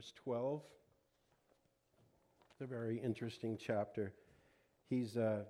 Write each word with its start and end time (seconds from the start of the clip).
verse 0.00 0.14
12. 0.24 0.62
It's 2.50 2.62
a 2.62 2.66
very 2.66 2.98
interesting 3.04 3.58
chapter. 3.60 4.14
He's, 4.88 5.18
uh, 5.18 5.42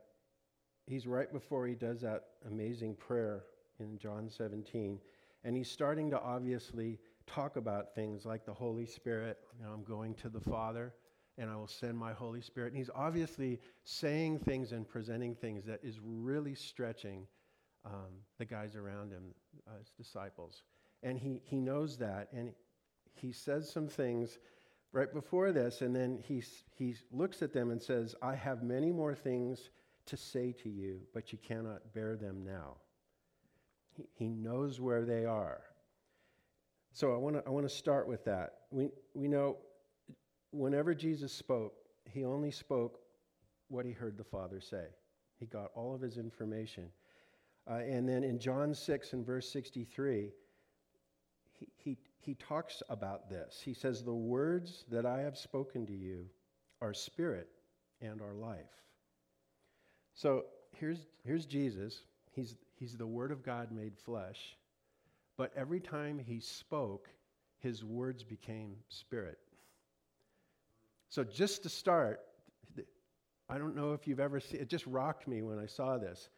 he's 0.89 1.07
right 1.07 1.33
before 1.33 1.69
he 1.69 1.77
does 1.77 2.01
that 2.01 2.25
amazing 2.49 2.97
prayer 2.97 3.45
in 3.79 3.97
John 3.97 4.29
17. 4.29 4.99
And 5.45 5.57
he's 5.57 5.71
starting 5.71 6.11
to 6.11 6.21
obviously 6.21 6.99
talk 7.29 7.55
about 7.55 7.95
things 7.95 8.27
like 8.27 8.45
the 8.45 8.53
Holy 8.53 8.87
Spirit. 8.87 9.39
You 9.57 9.67
know, 9.67 9.73
I'm 9.73 9.85
going 9.85 10.15
to 10.15 10.29
the 10.29 10.41
Father 10.41 10.95
and 11.39 11.49
I 11.49 11.55
will 11.55 11.69
send 11.69 11.97
my 11.97 12.13
Holy 12.13 12.41
Spirit. 12.41 12.73
And 12.73 12.77
he's 12.77 12.91
obviously 12.93 13.61
saying 13.85 14.41
things 14.41 14.73
and 14.73 14.89
presenting 14.89 15.37
things 15.37 15.65
that 15.67 15.79
is 15.85 16.01
really 16.03 16.57
stretching 16.57 17.25
um, 17.85 18.25
the 18.41 18.47
guys 18.47 18.75
around 18.75 19.13
him, 19.13 19.33
uh, 19.69 19.79
his 19.79 19.93
disciples. 19.97 20.65
And 21.05 21.17
he, 21.17 21.41
he 21.45 21.61
knows 21.61 21.97
that. 21.99 22.27
And 22.33 22.53
he 23.15 23.33
says 23.33 23.71
some 23.71 23.89
things 23.89 24.39
right 24.93 25.13
before 25.13 25.53
this. 25.53 25.83
And 25.83 25.95
then 25.95 26.19
he, 26.23 26.43
he 26.75 26.95
looks 27.13 27.43
at 27.43 27.53
them 27.53 27.71
and 27.71 27.83
says, 27.83 28.15
I 28.23 28.35
have 28.35 28.63
many 28.63 28.93
more 28.93 29.15
things 29.15 29.71
to 30.07 30.17
say 30.17 30.53
to 30.63 30.69
you, 30.69 31.01
but 31.15 31.33
you 31.33 31.39
cannot 31.39 31.93
bear 31.95 32.17
them 32.17 32.45
now. 32.45 32.77
He, 33.97 34.07
he 34.15 34.29
knows 34.29 34.81
where 34.81 35.05
they 35.05 35.25
are. 35.25 35.63
So 36.93 37.15
I 37.15 37.17
want 37.17 37.37
to 37.37 37.43
I 37.47 37.51
want 37.51 37.69
to 37.69 37.75
start 37.75 38.09
with 38.09 38.25
that. 38.25 38.55
We, 38.73 38.89
we 39.15 39.29
know 39.29 39.59
whenever 40.51 40.95
Jesus 40.95 41.33
spoke, 41.33 41.75
he 42.05 42.25
only 42.25 42.51
spoke 42.51 42.99
what 43.69 43.87
he 43.87 43.93
heard 43.93 44.19
the 44.19 44.25
Father 44.25 44.61
say. 44.61 44.87
He 45.39 45.47
got 45.47 45.71
all 45.75 45.95
of 45.95 46.01
his 46.01 46.19
information. 46.19 46.89
Uh, 47.71 47.75
and 47.75 48.09
then 48.09 48.25
in 48.25 48.39
John 48.39 48.75
6 48.75 49.13
and 49.13 49.25
verse 49.25 49.51
63, 49.53 50.33
he, 51.77 51.99
he, 52.21 52.35
talks 52.35 52.83
about 52.89 53.29
this. 53.29 53.61
He 53.65 53.75
says, 53.75 54.03
The 54.03 54.13
words 54.13 54.85
that 54.91 55.07
I 55.07 55.21
have 55.21 55.37
spoken 55.37 55.87
to 55.87 55.93
you 55.93 56.27
are 56.81 56.95
spirit 56.95 57.49
and 58.01 58.21
are 58.21 58.35
life. 58.35 58.59
So 60.15 60.45
here's, 60.77 61.07
here's 61.25 61.47
Jesus. 61.47 62.03
He's, 62.33 62.57
he's 62.77 62.97
the 62.97 63.07
Word 63.07 63.33
of 63.33 63.43
God 63.43 63.73
made 63.73 63.97
flesh. 63.99 64.57
But 65.37 65.53
every 65.57 65.81
time 65.81 66.19
he 66.19 66.41
spoke, 66.41 67.09
his 67.59 67.85
words 67.85 68.23
became 68.23 68.77
spirit. 68.89 69.39
So, 71.09 71.25
just 71.25 71.63
to 71.65 71.69
start, 71.69 72.21
I 73.49 73.59
don't 73.59 73.75
know 73.75 73.93
if 73.93 74.07
you've 74.07 74.21
ever 74.21 74.39
seen 74.39 74.61
it, 74.61 74.69
just 74.69 74.87
rocked 74.87 75.27
me 75.27 75.43
when 75.43 75.59
I 75.59 75.67
saw 75.67 75.99
this. 75.99 76.29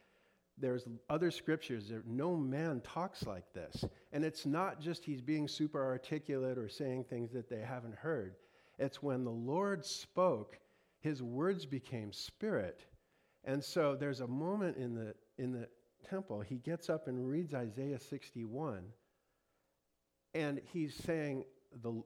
There's 0.57 0.87
other 1.09 1.31
scriptures 1.31 1.89
that 1.89 2.05
no 2.07 2.35
man 2.35 2.81
talks 2.81 3.25
like 3.25 3.51
this. 3.53 3.83
And 4.11 4.23
it's 4.23 4.45
not 4.45 4.79
just 4.79 5.03
he's 5.03 5.21
being 5.21 5.47
super 5.47 5.83
articulate 5.83 6.57
or 6.57 6.69
saying 6.69 7.05
things 7.05 7.31
that 7.33 7.49
they 7.49 7.61
haven't 7.61 7.95
heard. 7.95 8.35
It's 8.77 9.01
when 9.01 9.23
the 9.23 9.31
Lord 9.31 9.85
spoke, 9.85 10.59
his 10.99 11.21
words 11.21 11.65
became 11.65 12.13
spirit. 12.13 12.85
And 13.43 13.63
so 13.63 13.95
there's 13.95 14.21
a 14.21 14.27
moment 14.27 14.77
in 14.77 14.95
the, 14.95 15.13
in 15.37 15.51
the 15.51 15.67
temple, 16.07 16.41
he 16.41 16.57
gets 16.57 16.89
up 16.89 17.07
and 17.07 17.27
reads 17.27 17.53
Isaiah 17.53 17.99
61. 17.99 18.83
And 20.33 20.61
he's 20.71 20.95
saying, 20.95 21.45
the, 21.81 22.03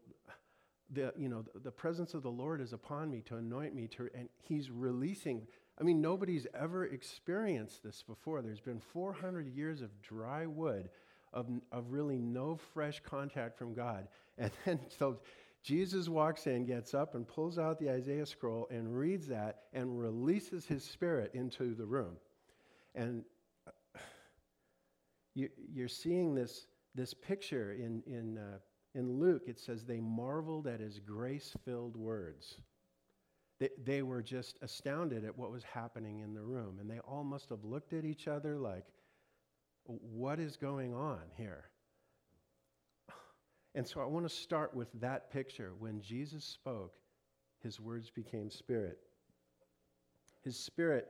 the, 0.92 1.14
you 1.18 1.30
know, 1.30 1.44
the, 1.64 1.72
presence 1.72 2.14
of 2.14 2.24
the 2.24 2.32
Lord 2.32 2.62
is 2.62 2.74
upon 2.74 3.10
me 3.10 3.22
to 3.28 3.38
anoint 3.38 3.76
me 3.76 3.88
to, 3.90 4.10
and 4.14 4.30
he's 4.38 4.70
releasing. 4.70 5.48
I 5.80 5.84
mean, 5.84 6.02
nobody's 6.02 6.48
ever 6.60 6.86
experienced 6.86 7.84
this 7.84 8.04
before. 8.04 8.42
There's 8.42 8.60
been 8.60 8.80
400 8.80 9.48
years 9.48 9.82
of 9.82 10.02
dry 10.02 10.46
wood, 10.46 10.90
of, 11.34 11.48
of 11.72 11.92
really 11.92 12.18
no 12.18 12.56
fresh 12.56 13.02
contact 13.02 13.58
from 13.58 13.74
God. 13.74 14.08
And 14.40 14.52
then, 14.66 14.80
so 14.88 15.18
Jesus 15.64 16.08
walks 16.08 16.46
in, 16.46 16.64
gets 16.68 16.94
up, 16.94 17.16
and 17.16 17.28
pulls 17.28 17.58
out 17.58 17.80
the 17.80 17.90
Isaiah 17.90 18.28
scroll 18.28 18.68
and 18.70 18.96
reads 18.96 19.26
that 19.30 19.64
and 19.74 20.00
releases 20.00 20.68
his 20.68 20.84
spirit 20.84 21.32
into 21.34 21.74
the 21.74 21.86
room. 21.86 22.18
And 22.94 23.24
uh, 23.66 23.72
you, 25.34 25.50
are 25.84 25.88
seeing 25.88 26.36
this, 26.36 26.68
this 26.94 27.16
picture 27.16 27.74
in, 27.74 28.04
in 28.06 28.38
uh, 28.38 28.60
in 28.98 29.20
Luke, 29.20 29.44
it 29.46 29.60
says 29.60 29.86
they 29.86 30.00
marveled 30.00 30.66
at 30.66 30.80
his 30.80 31.00
grace 31.00 31.54
filled 31.64 31.96
words. 31.96 32.56
They, 33.60 33.70
they 33.84 34.02
were 34.02 34.22
just 34.22 34.60
astounded 34.62 35.26
at 35.26 35.38
what 35.38 35.52
was 35.52 35.64
happening 35.64 36.20
in 36.20 36.34
the 36.34 36.42
room. 36.42 36.78
And 36.80 36.90
they 36.90 37.00
all 37.00 37.24
must 37.24 37.50
have 37.50 37.64
looked 37.64 37.94
at 37.94 38.06
each 38.06 38.28
other 38.28 38.58
like, 38.58 38.86
what 39.86 40.40
is 40.40 40.58
going 40.58 40.94
on 40.94 41.22
here? 41.36 41.66
And 43.76 43.88
so 43.88 44.02
I 44.02 44.06
want 44.06 44.28
to 44.28 44.36
start 44.36 44.74
with 44.74 44.88
that 45.02 45.32
picture. 45.32 45.74
When 45.78 46.02
Jesus 46.02 46.44
spoke, 46.44 46.96
his 47.62 47.80
words 47.80 48.10
became 48.10 48.50
spirit. 48.50 48.98
His 50.44 50.58
spirit, 50.58 51.10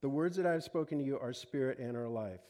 the 0.00 0.08
words 0.08 0.34
that 0.36 0.46
I 0.46 0.52
have 0.52 0.64
spoken 0.64 0.98
to 0.98 1.04
you 1.04 1.18
are 1.18 1.34
spirit 1.34 1.78
and 1.78 1.94
are 1.96 2.08
life. 2.08 2.40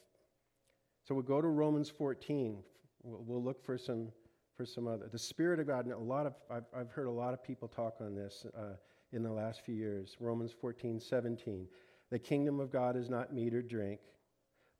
So 1.02 1.16
we'll 1.16 1.24
go 1.24 1.40
to 1.40 1.48
Romans 1.48 1.90
14. 1.90 2.62
We'll, 3.02 3.24
we'll 3.26 3.42
look 3.42 3.64
for 3.64 3.76
some 3.76 4.12
for 4.60 4.66
some 4.66 4.86
other. 4.86 5.08
The 5.10 5.18
Spirit 5.18 5.58
of 5.58 5.66
God, 5.68 5.86
and 5.86 5.94
a 5.94 5.98
lot 5.98 6.26
of, 6.26 6.34
I've, 6.50 6.66
I've 6.76 6.90
heard 6.90 7.06
a 7.06 7.10
lot 7.10 7.32
of 7.32 7.42
people 7.42 7.66
talk 7.66 7.94
on 8.02 8.14
this 8.14 8.44
uh, 8.54 8.74
in 9.12 9.22
the 9.22 9.32
last 9.32 9.62
few 9.62 9.74
years. 9.74 10.16
Romans 10.20 10.52
14, 10.52 11.00
17. 11.00 11.66
The 12.10 12.18
kingdom 12.18 12.60
of 12.60 12.72
God 12.72 12.96
is 12.96 13.08
not 13.08 13.32
meat 13.32 13.54
or 13.54 13.62
drink, 13.62 14.00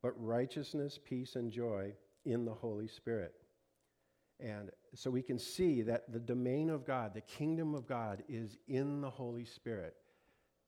but 0.02 0.12
righteousness, 0.16 0.98
peace, 1.02 1.36
and 1.36 1.50
joy 1.50 1.92
in 2.24 2.44
the 2.44 2.54
Holy 2.54 2.88
Spirit. 2.88 3.34
And 4.40 4.70
so 4.94 5.10
we 5.10 5.22
can 5.22 5.38
see 5.38 5.82
that 5.82 6.10
the 6.12 6.18
domain 6.18 6.70
of 6.70 6.86
God, 6.86 7.14
the 7.14 7.20
kingdom 7.20 7.74
of 7.74 7.86
God, 7.86 8.22
is 8.28 8.56
in 8.68 9.00
the 9.00 9.10
Holy 9.10 9.44
Spirit. 9.44 9.94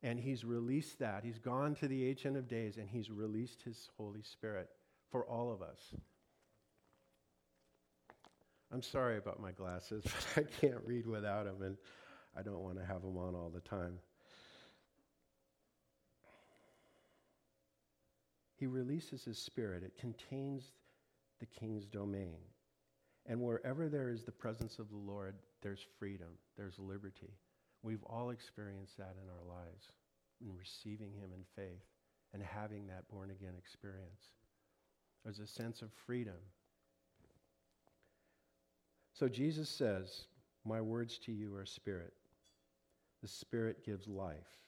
And 0.03 0.19
He's 0.19 0.45
released 0.45 0.99
that. 0.99 1.25
He's 1.25 1.39
gone 1.39 1.75
to 1.77 1.89
the 1.89 2.09
Ancient 2.09 2.37
of 2.37 2.49
Days 2.49 2.77
and 2.77 2.89
He's 2.89 3.11
released 3.11 3.63
His 3.63 3.89
Holy 3.97 4.23
Spirit 4.23 4.69
for 5.11 5.25
all 5.27 5.51
of 5.51 5.63
us. 5.63 5.95
I'm 8.73 8.83
sorry 8.83 9.19
about 9.19 9.41
my 9.41 9.53
glasses, 9.53 10.05
but 10.35 10.45
I 10.45 10.61
can't 10.61 10.81
read 10.85 11.07
without 11.07 11.45
them, 11.45 11.63
and 11.63 11.77
I 12.37 12.43
don't 12.43 12.61
want 12.61 12.79
to 12.79 12.85
have 12.85 13.03
them 13.03 13.17
on 13.17 13.35
all 13.35 13.51
the 13.53 13.61
time. 13.61 13.99
He 18.57 18.67
releases 18.67 19.25
his 19.25 19.39
spirit, 19.39 19.83
it 19.83 19.99
contains 19.99 20.73
the 21.41 21.47
king's 21.47 21.87
domain. 21.87 22.39
And 23.27 23.41
wherever 23.41 23.89
there 23.89 24.11
is 24.11 24.25
the 24.25 24.33
presence 24.33 24.79
of 24.79 24.89
the 24.91 24.97
Lord, 24.97 25.35
there's 25.63 25.87
freedom, 25.99 26.29
there's 26.57 26.79
liberty. 26.79 27.35
We've 27.83 28.03
all 28.05 28.31
experienced 28.31 28.97
that 28.99 29.15
in 29.23 29.29
our 29.29 29.57
lives, 29.57 29.91
in 30.41 30.57
receiving 30.57 31.13
him 31.13 31.31
in 31.33 31.45
faith 31.57 31.85
and 32.33 32.43
having 32.43 32.87
that 32.89 33.09
born 33.09 33.31
again 33.31 33.55
experience. 33.57 34.31
There's 35.25 35.39
a 35.39 35.47
sense 35.47 35.83
of 35.83 35.91
freedom 36.07 36.35
so 39.13 39.29
Jesus 39.29 39.69
says, 39.69 40.25
My 40.65 40.81
words 40.81 41.19
to 41.19 41.33
you 41.33 41.55
are 41.55 41.67
spirit. 41.67 42.13
The 43.23 43.29
spirit 43.29 43.85
gives 43.85 44.09
life. 44.09 44.59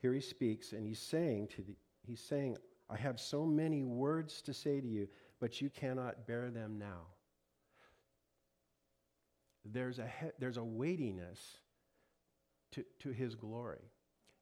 Here 0.00 0.14
he 0.14 0.20
speaks, 0.20 0.72
and 0.72 0.86
he's 0.86 1.00
saying 1.00 1.48
to 1.56 1.62
the, 1.62 1.74
he's 2.06 2.20
saying, 2.20 2.56
I 2.88 2.96
have 2.96 3.20
so 3.20 3.44
many 3.44 3.84
words 3.84 4.40
to 4.42 4.54
say 4.54 4.80
to 4.80 4.86
you, 4.86 5.08
but 5.40 5.60
you 5.60 5.68
cannot 5.68 6.26
bear 6.26 6.50
them 6.50 6.78
now. 6.78 7.06
There's 9.64 9.98
a, 9.98 10.06
he, 10.06 10.28
there's 10.38 10.56
a 10.56 10.64
weightiness 10.64 11.58
to, 12.72 12.84
to 13.00 13.10
his 13.10 13.34
glory. 13.34 13.90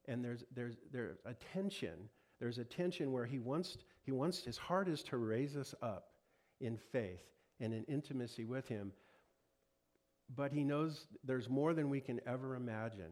And 0.05 0.23
there's, 0.23 0.45
there's, 0.55 0.77
there's 0.91 1.17
a 1.25 1.33
tension. 1.33 2.09
There's 2.39 2.59
a 2.59 2.63
tension 2.63 3.11
where 3.11 3.25
he 3.25 3.39
wants, 3.39 3.77
he 4.03 4.11
wants, 4.11 4.43
his 4.43 4.57
heart 4.57 4.87
is 4.87 5.03
to 5.03 5.17
raise 5.17 5.57
us 5.57 5.75
up 5.81 6.11
in 6.61 6.77
faith 6.77 7.23
and 7.59 7.73
in 7.73 7.83
intimacy 7.85 8.45
with 8.45 8.67
Him. 8.67 8.91
But 10.35 10.51
He 10.51 10.63
knows 10.63 11.07
there's 11.23 11.49
more 11.49 11.73
than 11.73 11.89
we 11.89 12.01
can 12.01 12.19
ever 12.27 12.55
imagine 12.55 13.11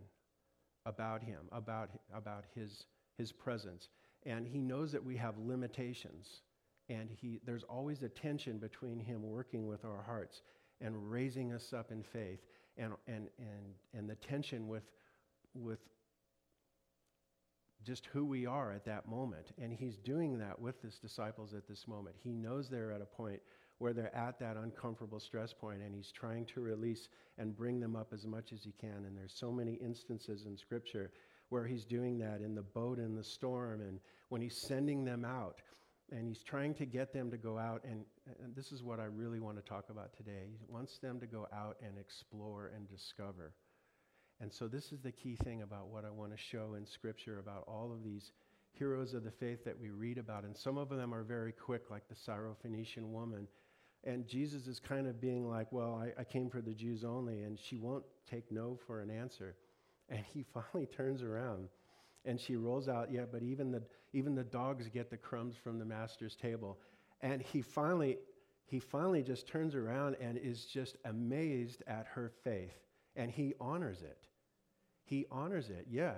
about 0.86 1.24
Him, 1.24 1.42
about, 1.52 1.90
about 2.14 2.46
His, 2.54 2.86
His 3.18 3.32
presence. 3.32 3.90
And 4.24 4.46
He 4.48 4.62
knows 4.62 4.92
that 4.92 5.04
we 5.04 5.16
have 5.18 5.38
limitations. 5.38 6.42
And 6.90 7.10
he, 7.10 7.40
there's 7.46 7.64
always 7.64 8.04
a 8.04 8.10
tension 8.10 8.60
between 8.60 9.00
Him 9.00 9.24
working 9.24 9.68
with 9.68 9.86
our 9.86 10.04
hearts 10.04 10.42
and 10.82 11.10
raising 11.10 11.54
us 11.54 11.74
up 11.74 11.92
in 11.92 12.04
faith, 12.04 12.42
and, 12.78 12.94
and, 13.08 13.30
and, 13.40 13.74
and 13.94 14.10
the 14.10 14.16
tension 14.16 14.68
with, 14.68 14.84
with 15.54 15.80
just 17.84 18.08
who 18.08 18.26
we 18.26 18.46
are 18.46 18.72
at 18.74 18.86
that 18.86 19.08
moment. 19.08 19.48
And 19.60 19.74
He's 19.74 19.98
doing 19.98 20.38
that 20.40 20.60
with 20.60 20.82
His 20.82 21.00
disciples 21.00 21.54
at 21.54 21.68
this 21.68 21.88
moment. 21.88 22.18
He 22.22 22.34
knows 22.34 22.70
they're 22.70 22.92
at 22.92 23.02
a 23.02 23.06
point 23.06 23.42
where 23.80 23.94
they're 23.94 24.16
at 24.16 24.40
that 24.40 24.58
uncomfortable 24.58 25.20
stress 25.20 25.54
point 25.54 25.82
and 25.82 25.94
he's 25.94 26.12
trying 26.12 26.46
to 26.46 26.62
release 26.62 27.10
and 27.38 27.56
bring 27.56 27.80
them 27.80 27.96
up 27.96 28.14
as 28.14 28.26
much 28.26 28.54
as 28.54 28.64
he 28.64 28.74
can. 28.80 29.06
And 29.06 29.18
there's 29.18 29.36
so 29.36 29.52
many 29.52 29.74
instances 29.74 30.46
in 30.46 30.58
scripture 30.58 31.12
where 31.50 31.66
he's 31.66 31.86
doing 31.86 32.18
that 32.20 32.42
in 32.42 32.56
the 32.56 32.62
boat 32.62 33.00
in 33.00 33.16
the 33.16 33.24
storm 33.24 33.82
and 33.82 34.00
when 34.30 34.42
he's 34.42 34.62
sending 34.68 35.04
them 35.04 35.26
out. 35.26 35.62
And 36.12 36.28
he's 36.28 36.44
trying 36.44 36.76
to 36.76 36.86
get 36.86 37.12
them 37.14 37.32
to 37.32 37.38
go 37.38 37.58
out, 37.58 37.84
and, 37.84 38.06
and 38.44 38.56
this 38.56 38.72
is 38.72 38.84
what 38.84 39.00
I 39.00 39.06
really 39.06 39.40
want 39.40 39.58
to 39.58 39.64
talk 39.68 39.86
about 39.90 40.16
today. 40.16 40.52
He 40.60 40.66
wants 40.68 41.00
them 41.00 41.20
to 41.20 41.26
go 41.26 41.48
out 41.52 41.78
and 41.84 41.98
explore 41.98 42.72
and 42.76 42.88
discover. 42.88 43.54
And 44.40 44.54
so, 44.54 44.68
this 44.68 44.92
is 44.92 45.02
the 45.02 45.12
key 45.12 45.36
thing 45.44 45.64
about 45.64 45.88
what 45.88 46.06
I 46.06 46.12
want 46.12 46.32
to 46.32 46.38
show 46.38 46.76
in 46.78 46.86
Scripture 46.86 47.40
about 47.40 47.64
all 47.68 47.92
of 47.92 48.04
these 48.04 48.34
heroes 48.74 49.14
of 49.14 49.24
the 49.24 49.32
faith 49.32 49.64
that 49.66 49.80
we 49.80 49.90
read 49.90 50.18
about. 50.18 50.44
And 50.44 50.56
some 50.56 50.78
of 50.78 50.90
them 50.90 51.14
are 51.14 51.24
very 51.24 51.54
quick, 51.54 51.90
like 51.90 52.04
the 52.08 52.16
Syrophoenician 52.16 53.08
woman. 53.08 53.48
And 54.06 54.28
Jesus 54.28 54.68
is 54.68 54.80
kind 54.80 55.08
of 55.08 55.20
being 55.20 55.50
like, 55.50 55.72
Well, 55.72 55.96
I, 55.96 56.22
I 56.22 56.24
came 56.24 56.50
for 56.50 56.62
the 56.62 56.74
Jews 56.74 57.04
only. 57.04 57.44
And 57.44 57.60
she 57.60 57.78
won't 57.78 58.04
take 58.30 58.52
no 58.52 58.78
for 58.88 59.02
an 59.02 59.10
answer. 59.10 59.56
And 60.10 60.24
he 60.34 60.44
finally 60.54 60.86
turns 60.86 61.24
around 61.24 61.70
and 62.26 62.40
she 62.40 62.56
rolls 62.56 62.88
out, 62.88 63.12
Yeah, 63.12 63.26
but 63.32 63.44
even 63.44 63.72
the, 63.72 63.84
even 64.14 64.36
the 64.36 64.44
dogs 64.44 64.88
get 64.90 65.10
the 65.10 65.18
crumbs 65.18 65.56
from 65.56 65.80
the 65.80 65.86
master's 65.86 66.36
table. 66.36 66.78
And 67.22 67.42
he 67.42 67.62
finally, 67.62 68.18
he 68.66 68.80
finally 68.80 69.24
just 69.24 69.48
turns 69.48 69.76
around 69.76 70.18
and 70.20 70.38
is 70.38 70.66
just 70.66 70.98
amazed 71.06 71.84
at 71.88 72.06
her 72.14 72.32
faith. 72.44 72.74
And 73.16 73.32
he 73.32 73.54
honors 73.60 74.02
it. 74.02 74.28
He 75.04 75.26
honors 75.32 75.70
it. 75.70 75.86
Yeah. 75.90 76.14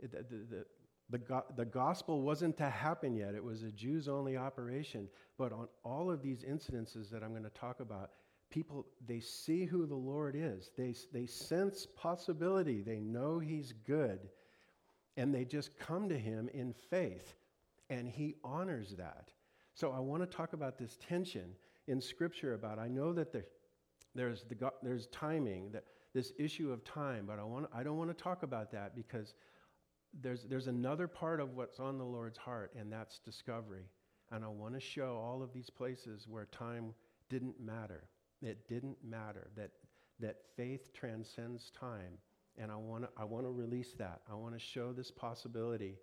The, 0.00 0.08
the, 0.08 0.36
the, 0.50 0.66
the, 1.12 1.18
go- 1.18 1.44
the 1.56 1.64
gospel 1.64 2.22
wasn't 2.22 2.56
to 2.56 2.68
happen 2.68 3.14
yet. 3.14 3.34
It 3.34 3.44
was 3.44 3.62
a 3.62 3.70
Jews 3.70 4.08
only 4.08 4.36
operation. 4.36 5.08
But 5.38 5.52
on 5.52 5.68
all 5.84 6.10
of 6.10 6.22
these 6.22 6.42
incidences 6.42 7.10
that 7.10 7.22
I'm 7.22 7.30
going 7.30 7.44
to 7.44 7.50
talk 7.50 7.80
about, 7.80 8.10
people, 8.50 8.86
they 9.06 9.20
see 9.20 9.66
who 9.66 9.86
the 9.86 9.94
Lord 9.94 10.34
is. 10.34 10.70
They, 10.76 10.94
they 11.12 11.26
sense 11.26 11.86
possibility. 11.86 12.80
They 12.80 12.98
know 12.98 13.38
He's 13.38 13.74
good. 13.86 14.30
And 15.18 15.34
they 15.34 15.44
just 15.44 15.78
come 15.78 16.08
to 16.08 16.18
Him 16.18 16.48
in 16.54 16.72
faith. 16.72 17.34
And 17.90 18.08
He 18.08 18.36
honors 18.42 18.94
that. 18.96 19.28
So 19.74 19.92
I 19.92 20.00
want 20.00 20.22
to 20.22 20.36
talk 20.36 20.54
about 20.54 20.78
this 20.78 20.96
tension 21.06 21.54
in 21.88 22.00
Scripture 22.00 22.54
about, 22.54 22.78
I 22.78 22.88
know 22.88 23.12
that 23.12 23.32
there, 23.32 23.46
there's, 24.14 24.44
the, 24.44 24.72
there's 24.82 25.06
timing, 25.08 25.72
that, 25.72 25.84
this 26.14 26.32
issue 26.38 26.72
of 26.72 26.84
time, 26.84 27.24
but 27.26 27.38
I, 27.38 27.42
want, 27.42 27.68
I 27.74 27.82
don't 27.82 27.96
want 27.96 28.16
to 28.16 28.22
talk 28.22 28.42
about 28.42 28.70
that 28.72 28.94
because 28.94 29.34
there's, 30.20 30.44
there's 30.44 30.66
another 30.66 31.08
part 31.08 31.40
of 31.40 31.54
what's 31.54 31.80
on 31.80 31.98
the 31.98 32.04
Lord's 32.04 32.38
heart, 32.38 32.72
and 32.78 32.92
that's 32.92 33.18
discovery. 33.18 33.86
And 34.30 34.44
I 34.44 34.48
want 34.48 34.74
to 34.74 34.80
show 34.80 35.16
all 35.22 35.42
of 35.42 35.52
these 35.52 35.70
places 35.70 36.26
where 36.28 36.46
time 36.46 36.94
didn't 37.28 37.60
matter. 37.60 38.04
It 38.42 38.68
didn't 38.68 38.96
matter, 39.04 39.48
that, 39.56 39.70
that 40.20 40.36
faith 40.56 40.92
transcends 40.92 41.70
time. 41.78 42.18
And 42.58 42.70
I 42.70 42.76
want 42.76 43.04
to 43.04 43.10
I 43.16 43.24
wanna 43.24 43.50
release 43.50 43.94
that. 43.98 44.20
I 44.30 44.34
want 44.34 44.54
to 44.54 44.58
show 44.58 44.92
this 44.92 45.10
possibility. 45.10 45.96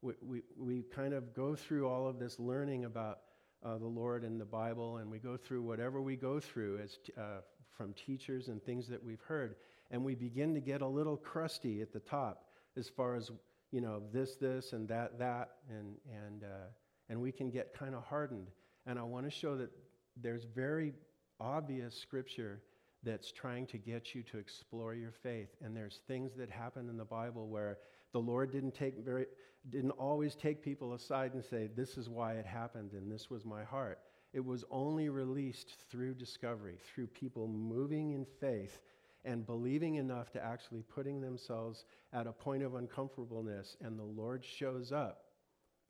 We, 0.00 0.12
we, 0.22 0.42
we 0.56 0.82
kind 0.82 1.12
of 1.12 1.34
go 1.34 1.56
through 1.56 1.88
all 1.88 2.06
of 2.06 2.20
this 2.20 2.38
learning 2.38 2.84
about 2.84 3.20
uh, 3.64 3.78
the 3.78 3.86
Lord 3.86 4.22
and 4.22 4.40
the 4.40 4.44
Bible, 4.44 4.98
and 4.98 5.10
we 5.10 5.18
go 5.18 5.36
through 5.36 5.62
whatever 5.62 6.00
we 6.00 6.14
go 6.14 6.38
through 6.38 6.78
as 6.78 6.98
t- 7.04 7.12
uh, 7.18 7.40
from 7.76 7.92
teachers 7.94 8.46
and 8.46 8.62
things 8.62 8.86
that 8.88 9.02
we've 9.02 9.22
heard, 9.22 9.56
and 9.90 10.04
we 10.04 10.14
begin 10.14 10.54
to 10.54 10.60
get 10.60 10.82
a 10.82 10.86
little 10.86 11.16
crusty 11.16 11.82
at 11.82 11.92
the 11.92 11.98
top 11.98 12.44
as 12.76 12.88
far 12.88 13.16
as 13.16 13.32
you 13.70 13.80
know, 13.80 14.02
this, 14.12 14.36
this, 14.36 14.72
and 14.72 14.88
that, 14.88 15.18
that, 15.18 15.50
and, 15.68 15.94
and, 16.26 16.44
uh, 16.44 16.66
and 17.08 17.20
we 17.20 17.32
can 17.32 17.50
get 17.50 17.74
kind 17.74 17.94
of 17.94 18.02
hardened. 18.04 18.48
And 18.86 18.98
I 18.98 19.02
want 19.02 19.26
to 19.26 19.30
show 19.30 19.56
that 19.56 19.70
there's 20.16 20.44
very 20.44 20.92
obvious 21.40 21.94
scripture 21.94 22.62
that's 23.02 23.30
trying 23.30 23.66
to 23.66 23.78
get 23.78 24.14
you 24.14 24.22
to 24.24 24.38
explore 24.38 24.94
your 24.94 25.12
faith. 25.12 25.50
And 25.62 25.76
there's 25.76 26.00
things 26.08 26.32
that 26.36 26.50
happen 26.50 26.88
in 26.88 26.96
the 26.96 27.04
Bible 27.04 27.48
where 27.48 27.78
the 28.12 28.18
Lord 28.18 28.50
didn't 28.50 28.74
take 28.74 29.04
very, 29.04 29.26
didn't 29.70 29.92
always 29.92 30.34
take 30.34 30.62
people 30.62 30.94
aside 30.94 31.34
and 31.34 31.44
say, 31.44 31.68
This 31.74 31.96
is 31.96 32.08
why 32.08 32.34
it 32.34 32.46
happened, 32.46 32.92
and 32.92 33.10
this 33.10 33.30
was 33.30 33.44
my 33.44 33.62
heart. 33.62 34.00
It 34.32 34.44
was 34.44 34.64
only 34.70 35.08
released 35.08 35.76
through 35.90 36.14
discovery, 36.14 36.78
through 36.94 37.08
people 37.08 37.48
moving 37.48 38.12
in 38.12 38.26
faith 38.40 38.80
and 39.28 39.44
believing 39.44 39.96
enough 39.96 40.30
to 40.32 40.42
actually 40.42 40.82
putting 40.82 41.20
themselves 41.20 41.84
at 42.14 42.26
a 42.26 42.32
point 42.32 42.62
of 42.62 42.74
uncomfortableness, 42.74 43.76
and 43.82 43.98
the 43.98 44.02
Lord 44.02 44.42
shows 44.42 44.90
up 44.90 45.24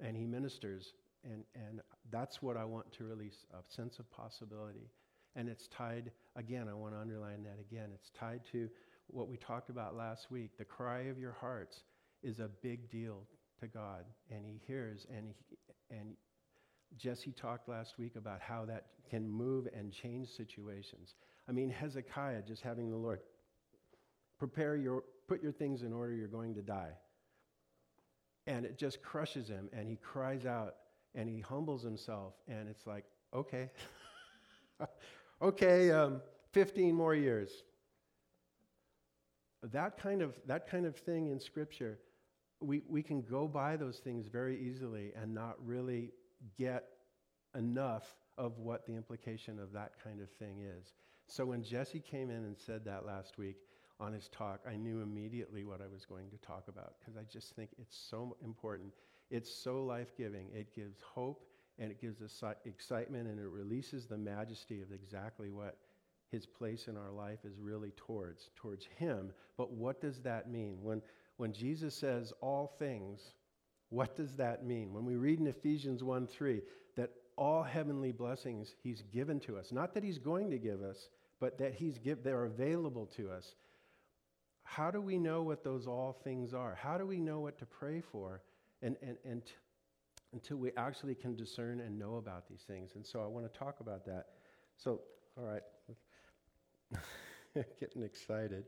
and 0.00 0.16
He 0.16 0.26
ministers. 0.26 0.94
And, 1.22 1.44
and 1.54 1.80
that's 2.10 2.42
what 2.42 2.56
I 2.56 2.64
want 2.64 2.92
to 2.94 3.04
release 3.04 3.46
a 3.52 3.58
sense 3.72 4.00
of 4.00 4.10
possibility. 4.10 4.90
And 5.36 5.48
it's 5.48 5.68
tied, 5.68 6.10
again, 6.34 6.66
I 6.68 6.74
want 6.74 6.94
to 6.94 7.00
underline 7.00 7.44
that 7.44 7.58
again. 7.60 7.90
It's 7.94 8.10
tied 8.18 8.40
to 8.52 8.68
what 9.06 9.28
we 9.28 9.36
talked 9.36 9.70
about 9.70 9.96
last 9.96 10.30
week. 10.32 10.58
The 10.58 10.64
cry 10.64 11.02
of 11.02 11.18
your 11.18 11.36
hearts 11.40 11.84
is 12.24 12.40
a 12.40 12.48
big 12.62 12.90
deal 12.90 13.22
to 13.60 13.68
God, 13.68 14.04
and 14.32 14.44
He 14.44 14.60
hears. 14.66 15.06
And, 15.16 15.32
he, 15.48 15.56
and 15.96 16.14
Jesse 16.96 17.32
talked 17.32 17.68
last 17.68 17.98
week 17.98 18.16
about 18.16 18.40
how 18.40 18.64
that 18.64 18.86
can 19.08 19.28
move 19.28 19.68
and 19.76 19.92
change 19.92 20.28
situations. 20.28 21.14
I 21.48 21.52
mean, 21.52 21.70
Hezekiah 21.70 22.42
just 22.46 22.62
having 22.62 22.90
the 22.90 22.96
Lord 22.96 23.20
prepare 24.38 24.76
your, 24.76 25.04
put 25.26 25.42
your 25.42 25.52
things 25.52 25.82
in 25.82 25.92
order, 25.92 26.14
you're 26.14 26.28
going 26.28 26.54
to 26.54 26.62
die. 26.62 26.92
And 28.46 28.64
it 28.64 28.78
just 28.78 29.02
crushes 29.02 29.48
him, 29.48 29.68
and 29.72 29.88
he 29.88 29.96
cries 29.96 30.46
out 30.46 30.76
and 31.14 31.28
he 31.28 31.40
humbles 31.40 31.82
himself, 31.82 32.34
and 32.46 32.68
it's 32.68 32.86
like, 32.86 33.04
okay, 33.34 33.70
okay, 35.42 35.90
um, 35.90 36.20
15 36.52 36.94
more 36.94 37.14
years. 37.14 37.50
That 39.62 39.98
kind 39.98 40.22
of, 40.22 40.34
that 40.46 40.70
kind 40.70 40.86
of 40.86 40.96
thing 40.96 41.28
in 41.28 41.40
Scripture, 41.40 41.98
we, 42.60 42.82
we 42.88 43.02
can 43.02 43.22
go 43.22 43.48
by 43.48 43.76
those 43.76 43.98
things 43.98 44.26
very 44.26 44.60
easily 44.60 45.12
and 45.20 45.34
not 45.34 45.56
really 45.64 46.12
get 46.56 46.84
enough 47.56 48.04
of 48.36 48.58
what 48.58 48.86
the 48.86 48.94
implication 48.94 49.58
of 49.58 49.72
that 49.72 49.92
kind 50.02 50.20
of 50.20 50.30
thing 50.32 50.62
is. 50.62 50.92
So 51.28 51.44
when 51.44 51.62
Jesse 51.62 52.00
came 52.00 52.30
in 52.30 52.44
and 52.44 52.56
said 52.58 52.84
that 52.86 53.04
last 53.04 53.36
week 53.36 53.56
on 54.00 54.12
his 54.12 54.28
talk, 54.28 54.60
I 54.66 54.76
knew 54.76 55.02
immediately 55.02 55.62
what 55.62 55.82
I 55.82 55.86
was 55.92 56.06
going 56.06 56.30
to 56.30 56.38
talk 56.38 56.64
about 56.68 56.94
because 56.98 57.16
I 57.16 57.24
just 57.30 57.54
think 57.54 57.70
it's 57.78 57.96
so 58.10 58.36
important. 58.42 58.94
It's 59.30 59.54
so 59.54 59.84
life 59.84 60.16
giving. 60.16 60.48
It 60.54 60.74
gives 60.74 61.00
hope 61.02 61.44
and 61.78 61.90
it 61.90 62.00
gives 62.00 62.22
us 62.22 62.42
excitement 62.64 63.28
and 63.28 63.38
it 63.38 63.48
releases 63.48 64.06
the 64.06 64.16
majesty 64.16 64.80
of 64.80 64.90
exactly 64.90 65.50
what 65.50 65.76
his 66.30 66.46
place 66.46 66.88
in 66.88 66.96
our 66.96 67.10
life 67.10 67.40
is 67.44 67.58
really 67.58 67.92
towards, 67.96 68.50
towards 68.56 68.86
him. 68.96 69.30
But 69.56 69.72
what 69.72 70.00
does 70.00 70.20
that 70.20 70.50
mean? 70.50 70.78
When, 70.82 71.02
when 71.36 71.52
Jesus 71.52 71.94
says 71.94 72.32
all 72.40 72.74
things, 72.78 73.34
what 73.90 74.16
does 74.16 74.34
that 74.36 74.64
mean? 74.64 74.92
When 74.92 75.04
we 75.04 75.16
read 75.16 75.40
in 75.40 75.46
Ephesians 75.46 76.02
1 76.02 76.26
3 76.26 76.62
that 76.96 77.10
all 77.36 77.62
heavenly 77.62 78.12
blessings 78.12 78.74
he's 78.82 79.02
given 79.12 79.40
to 79.40 79.56
us, 79.56 79.72
not 79.72 79.94
that 79.94 80.02
he's 80.02 80.18
going 80.18 80.50
to 80.50 80.58
give 80.58 80.82
us, 80.82 81.08
but 81.40 81.58
that 81.58 81.74
he's 81.74 81.98
give, 81.98 82.22
they're 82.22 82.44
available 82.44 83.06
to 83.16 83.30
us. 83.30 83.54
How 84.64 84.90
do 84.90 85.00
we 85.00 85.18
know 85.18 85.42
what 85.42 85.64
those 85.64 85.86
all 85.86 86.12
things 86.24 86.52
are? 86.52 86.76
How 86.80 86.98
do 86.98 87.06
we 87.06 87.18
know 87.18 87.40
what 87.40 87.58
to 87.58 87.66
pray 87.66 88.00
for 88.00 88.42
and, 88.82 88.96
and, 89.02 89.16
and 89.24 89.44
t- 89.44 89.52
until 90.32 90.58
we 90.58 90.72
actually 90.76 91.14
can 91.14 91.34
discern 91.34 91.80
and 91.80 91.98
know 91.98 92.16
about 92.16 92.48
these 92.48 92.62
things? 92.66 92.92
And 92.94 93.06
so 93.06 93.22
I 93.22 93.26
want 93.26 93.50
to 93.50 93.58
talk 93.58 93.80
about 93.80 94.04
that. 94.06 94.26
So, 94.76 95.00
all 95.38 95.44
right, 95.44 95.62
getting 97.80 98.02
excited. 98.02 98.64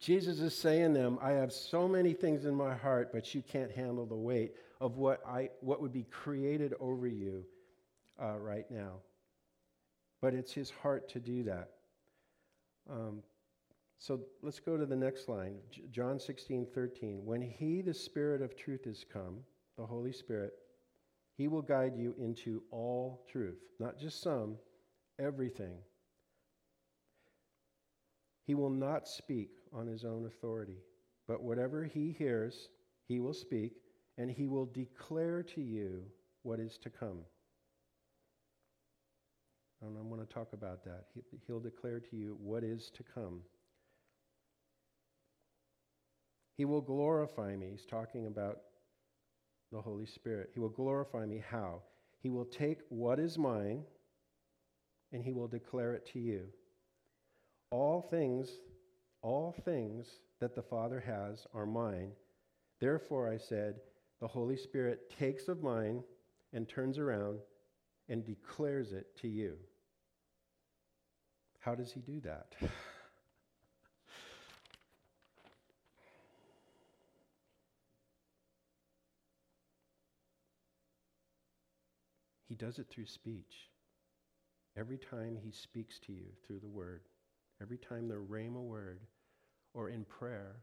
Jesus 0.00 0.40
is 0.40 0.56
saying 0.56 0.94
to 0.94 1.00
them, 1.00 1.18
I 1.20 1.32
have 1.32 1.52
so 1.52 1.88
many 1.88 2.14
things 2.14 2.44
in 2.44 2.54
my 2.54 2.74
heart, 2.74 3.12
but 3.12 3.34
you 3.34 3.42
can't 3.42 3.72
handle 3.72 4.06
the 4.06 4.16
weight 4.16 4.54
of 4.80 4.96
what, 4.96 5.20
I, 5.26 5.50
what 5.60 5.82
would 5.82 5.92
be 5.92 6.04
created 6.04 6.72
over 6.78 7.08
you 7.08 7.44
uh, 8.22 8.38
right 8.38 8.70
now 8.70 9.00
but 10.20 10.34
it's 10.34 10.52
his 10.52 10.70
heart 10.70 11.08
to 11.10 11.20
do 11.20 11.44
that. 11.44 11.70
Um, 12.90 13.22
so 13.98 14.20
let's 14.42 14.60
go 14.60 14.76
to 14.76 14.86
the 14.86 14.96
next 14.96 15.28
line 15.28 15.56
John 15.90 16.18
16, 16.18 16.66
13. 16.72 17.24
When 17.24 17.42
he, 17.42 17.82
the 17.82 17.94
Spirit 17.94 18.42
of 18.42 18.56
truth, 18.56 18.86
is 18.86 19.04
come, 19.12 19.40
the 19.76 19.86
Holy 19.86 20.12
Spirit, 20.12 20.52
he 21.36 21.48
will 21.48 21.62
guide 21.62 21.96
you 21.96 22.14
into 22.18 22.62
all 22.70 23.24
truth, 23.30 23.58
not 23.78 23.98
just 23.98 24.22
some, 24.22 24.56
everything. 25.18 25.76
He 28.44 28.54
will 28.54 28.70
not 28.70 29.06
speak 29.06 29.50
on 29.72 29.86
his 29.86 30.04
own 30.04 30.26
authority, 30.26 30.78
but 31.26 31.42
whatever 31.42 31.84
he 31.84 32.12
hears, 32.12 32.70
he 33.06 33.20
will 33.20 33.34
speak, 33.34 33.72
and 34.16 34.30
he 34.30 34.46
will 34.46 34.66
declare 34.66 35.42
to 35.42 35.60
you 35.60 36.02
what 36.42 36.58
is 36.58 36.78
to 36.78 36.90
come. 36.90 37.20
And 39.82 39.96
I 39.96 40.02
want 40.02 40.26
to 40.26 40.34
talk 40.34 40.52
about 40.52 40.84
that. 40.84 41.04
He, 41.14 41.22
he'll 41.46 41.60
declare 41.60 42.00
to 42.00 42.16
you 42.16 42.36
what 42.40 42.64
is 42.64 42.90
to 42.96 43.02
come. 43.02 43.42
He 46.56 46.64
will 46.64 46.80
glorify 46.80 47.54
me. 47.54 47.68
He's 47.70 47.86
talking 47.86 48.26
about 48.26 48.58
the 49.70 49.80
Holy 49.80 50.06
Spirit. 50.06 50.50
He 50.52 50.60
will 50.60 50.68
glorify 50.68 51.24
me. 51.24 51.42
How? 51.48 51.82
He 52.20 52.30
will 52.30 52.44
take 52.44 52.78
what 52.88 53.20
is 53.20 53.38
mine 53.38 53.84
and 55.12 55.22
he 55.22 55.32
will 55.32 55.46
declare 55.46 55.94
it 55.94 56.06
to 56.12 56.18
you. 56.18 56.46
All 57.70 58.02
things, 58.02 58.50
all 59.22 59.54
things 59.64 60.06
that 60.40 60.54
the 60.54 60.62
Father 60.62 61.00
has 61.00 61.46
are 61.54 61.66
mine. 61.66 62.10
Therefore, 62.80 63.30
I 63.30 63.36
said, 63.36 63.76
the 64.20 64.28
Holy 64.28 64.56
Spirit 64.56 65.12
takes 65.16 65.48
of 65.48 65.62
mine 65.62 66.02
and 66.52 66.68
turns 66.68 66.98
around 66.98 67.38
and 68.08 68.24
declares 68.24 68.92
it 68.92 69.14
to 69.20 69.28
you. 69.28 69.56
How 71.60 71.74
does 71.74 71.92
he 71.92 72.00
do 72.00 72.20
that? 72.20 72.54
he 82.48 82.54
does 82.54 82.78
it 82.78 82.86
through 82.88 83.06
speech. 83.06 83.68
Every 84.76 84.98
time 84.98 85.36
he 85.42 85.50
speaks 85.50 85.98
to 86.06 86.12
you 86.12 86.26
through 86.46 86.60
the 86.60 86.68
word, 86.68 87.02
every 87.60 87.78
time 87.78 88.08
the 88.08 88.14
rhema 88.14 88.62
word, 88.62 89.00
or 89.74 89.90
in 89.90 90.04
prayer, 90.04 90.62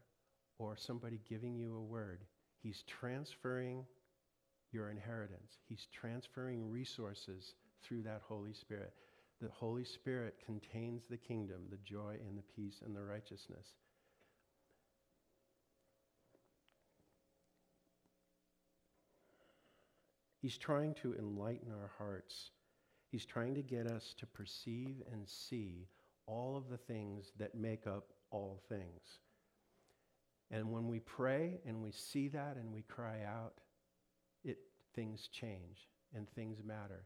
or 0.58 0.76
somebody 0.76 1.20
giving 1.28 1.54
you 1.54 1.76
a 1.76 1.82
word, 1.82 2.24
he's 2.62 2.82
transferring 2.86 3.84
your 4.76 4.90
inheritance. 4.90 5.56
He's 5.66 5.88
transferring 5.90 6.70
resources 6.70 7.54
through 7.82 8.02
that 8.02 8.20
Holy 8.28 8.52
Spirit. 8.52 8.92
The 9.40 9.48
Holy 9.48 9.84
Spirit 9.84 10.34
contains 10.44 11.04
the 11.08 11.16
kingdom, 11.16 11.62
the 11.70 11.78
joy 11.78 12.18
and 12.28 12.36
the 12.36 12.44
peace 12.54 12.82
and 12.84 12.94
the 12.94 13.02
righteousness. 13.02 13.68
He's 20.42 20.58
trying 20.58 20.92
to 21.02 21.14
enlighten 21.14 21.72
our 21.72 21.90
hearts. 21.96 22.50
He's 23.10 23.24
trying 23.24 23.54
to 23.54 23.62
get 23.62 23.86
us 23.86 24.14
to 24.18 24.26
perceive 24.26 25.02
and 25.10 25.26
see 25.26 25.88
all 26.26 26.54
of 26.54 26.68
the 26.68 26.76
things 26.76 27.32
that 27.38 27.54
make 27.54 27.86
up 27.86 28.12
all 28.30 28.60
things. 28.68 29.20
And 30.50 30.70
when 30.70 30.86
we 30.86 31.00
pray 31.00 31.60
and 31.66 31.82
we 31.82 31.92
see 31.92 32.28
that 32.28 32.56
and 32.56 32.72
we 32.72 32.82
cry 32.82 33.22
out, 33.26 33.54
things 34.96 35.28
change 35.28 35.88
and 36.14 36.28
things 36.30 36.58
matter. 36.64 37.04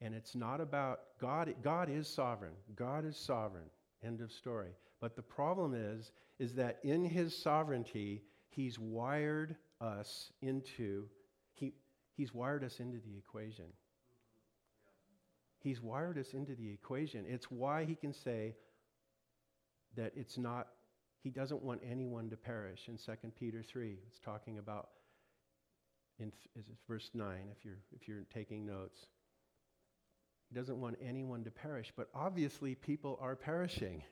And 0.00 0.14
it's 0.14 0.34
not 0.34 0.60
about 0.60 1.00
God 1.20 1.54
God 1.62 1.88
is 1.88 2.06
sovereign. 2.08 2.52
God 2.76 3.06
is 3.06 3.16
sovereign. 3.16 3.70
End 4.04 4.20
of 4.20 4.30
story. 4.30 4.72
But 5.00 5.16
the 5.16 5.22
problem 5.22 5.72
is 5.74 6.12
is 6.38 6.54
that 6.54 6.80
in 6.82 7.04
his 7.04 7.34
sovereignty, 7.36 8.22
he's 8.48 8.78
wired 8.78 9.56
us 9.80 10.32
into 10.42 11.06
he 11.54 11.72
he's 12.16 12.34
wired 12.34 12.64
us 12.64 12.80
into 12.80 12.98
the 12.98 13.16
equation. 13.16 13.66
He's 15.58 15.80
wired 15.80 16.18
us 16.18 16.34
into 16.34 16.54
the 16.54 16.70
equation. 16.70 17.24
It's 17.26 17.50
why 17.50 17.84
he 17.86 17.94
can 17.94 18.12
say 18.12 18.56
that 19.96 20.12
it's 20.14 20.36
not 20.36 20.68
he 21.22 21.30
doesn't 21.30 21.62
want 21.62 21.80
anyone 21.88 22.28
to 22.28 22.36
perish 22.36 22.88
in 22.88 22.98
2 22.98 23.12
Peter 23.38 23.62
3. 23.62 23.96
It's 24.06 24.18
talking 24.18 24.58
about 24.58 24.88
in 26.18 26.32
verse 26.88 27.10
9 27.14 27.28
if 27.50 27.64
you're 27.64 27.78
if 27.94 28.08
you're 28.08 28.24
taking 28.32 28.66
notes. 28.66 29.06
He 30.48 30.54
doesn't 30.54 30.80
want 30.80 30.96
anyone 31.04 31.42
to 31.44 31.50
perish, 31.50 31.92
but 31.96 32.08
obviously 32.14 32.74
people 32.74 33.18
are 33.20 33.34
perishing. 33.34 34.02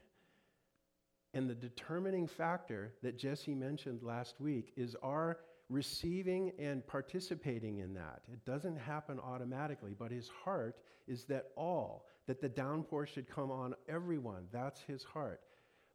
And 1.35 1.49
the 1.49 1.55
determining 1.55 2.27
factor 2.27 2.93
that 3.03 3.19
Jesse 3.19 3.55
mentioned 3.55 4.03
last 4.03 4.41
week 4.41 4.73
is 4.77 4.97
our 5.03 5.39
receiving 5.71 6.53
and 6.59 6.87
participating 6.87 7.79
in 7.79 7.95
that. 7.95 8.23
It 8.31 8.45
doesn't 8.45 8.77
happen 8.77 9.19
automatically, 9.21 9.95
but 9.99 10.11
his 10.11 10.29
heart 10.29 10.77
is 11.07 11.25
that 11.25 11.47
all, 11.57 12.07
that 12.27 12.41
the 12.41 12.49
downpour 12.49 13.07
should 13.07 13.29
come 13.29 13.51
on 13.51 13.75
everyone. 13.89 14.45
That's 14.53 14.81
his 14.81 15.05
heart 15.05 15.41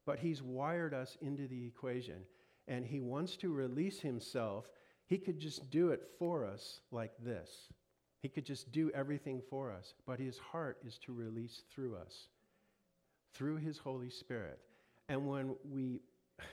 but 0.07 0.17
he's 0.19 0.41
wired 0.41 0.93
us 0.93 1.17
into 1.21 1.47
the 1.47 1.67
equation. 1.67 2.23
And 2.67 2.85
he 2.85 3.01
wants 3.01 3.35
to 3.37 3.53
release 3.53 3.99
himself. 3.99 4.71
He 5.07 5.17
could 5.17 5.39
just 5.39 5.69
do 5.69 5.89
it 5.89 6.03
for 6.19 6.45
us 6.45 6.81
like 6.91 7.11
this. 7.23 7.49
He 8.21 8.29
could 8.29 8.45
just 8.45 8.71
do 8.71 8.91
everything 8.93 9.41
for 9.49 9.71
us, 9.71 9.93
but 10.05 10.19
his 10.19 10.37
heart 10.37 10.77
is 10.85 10.97
to 10.99 11.13
release 11.13 11.63
through 11.73 11.95
us, 11.95 12.27
through 13.33 13.57
his 13.57 13.77
Holy 13.77 14.09
Spirit. 14.09 14.59
And 15.09 15.27
when 15.27 15.55
we, 15.63 16.01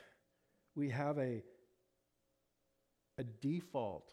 we 0.76 0.88
have 0.90 1.18
a, 1.18 1.42
a 3.18 3.24
default 3.42 4.12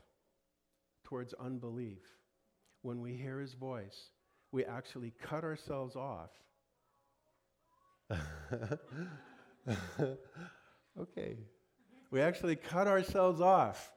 towards 1.03 1.33
unbelief, 1.33 2.01
when 2.81 2.99
we 2.99 3.13
hear 3.13 3.39
his 3.39 3.53
voice, 3.53 4.09
we 4.51 4.65
actually 4.65 5.13
cut 5.21 5.43
ourselves 5.43 5.95
off 5.95 6.31
okay. 10.99 11.37
We 12.09 12.21
actually 12.21 12.55
cut 12.55 12.87
ourselves 12.87 13.41
off 13.41 13.91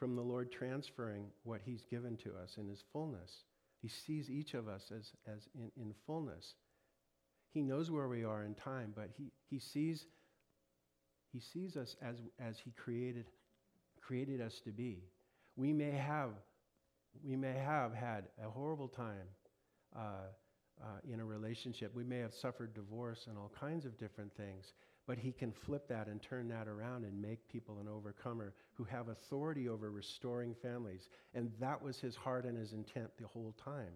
from 0.00 0.16
the 0.16 0.22
Lord 0.22 0.50
transferring 0.50 1.26
what 1.44 1.60
He's 1.64 1.84
given 1.88 2.16
to 2.24 2.30
us 2.42 2.56
in 2.58 2.68
His 2.68 2.82
fullness. 2.92 3.44
He 3.80 3.88
sees 3.88 4.28
each 4.28 4.54
of 4.54 4.66
us 4.66 4.90
as, 4.90 5.12
as 5.28 5.48
in, 5.54 5.70
in 5.80 5.94
fullness. 6.06 6.54
He 7.52 7.62
knows 7.62 7.90
where 7.90 8.08
we 8.08 8.24
are 8.24 8.42
in 8.42 8.54
time, 8.54 8.92
but 8.96 9.10
He, 9.16 9.30
he, 9.48 9.60
sees, 9.60 10.06
he 11.32 11.38
sees 11.38 11.76
us 11.76 11.96
as, 12.02 12.16
as 12.40 12.58
He 12.58 12.72
created, 12.72 13.26
created 14.00 14.40
us 14.40 14.60
to 14.64 14.70
be. 14.70 15.04
We 15.54 15.72
may 15.72 15.92
have, 15.92 16.30
we 17.22 17.36
may 17.36 17.54
have 17.54 17.94
had 17.94 18.24
a 18.44 18.50
horrible 18.50 18.88
time. 18.88 19.28
Uh, 19.94 20.28
uh, 20.82 21.12
in 21.12 21.20
a 21.20 21.24
relationship. 21.24 21.94
We 21.94 22.04
may 22.04 22.18
have 22.18 22.32
suffered 22.32 22.74
divorce 22.74 23.26
and 23.28 23.36
all 23.36 23.52
kinds 23.58 23.84
of 23.84 23.98
different 23.98 24.34
things, 24.34 24.72
but 25.10 25.18
he 25.18 25.32
can 25.32 25.50
flip 25.50 25.88
that 25.88 26.06
and 26.06 26.22
turn 26.22 26.46
that 26.46 26.68
around 26.68 27.02
and 27.02 27.20
make 27.20 27.48
people 27.48 27.80
an 27.80 27.88
overcomer 27.88 28.54
who 28.74 28.84
have 28.84 29.08
authority 29.08 29.68
over 29.68 29.90
restoring 29.90 30.54
families. 30.62 31.08
And 31.34 31.50
that 31.58 31.82
was 31.82 31.98
his 31.98 32.14
heart 32.14 32.44
and 32.44 32.56
his 32.56 32.74
intent 32.74 33.10
the 33.18 33.26
whole 33.26 33.52
time. 33.64 33.90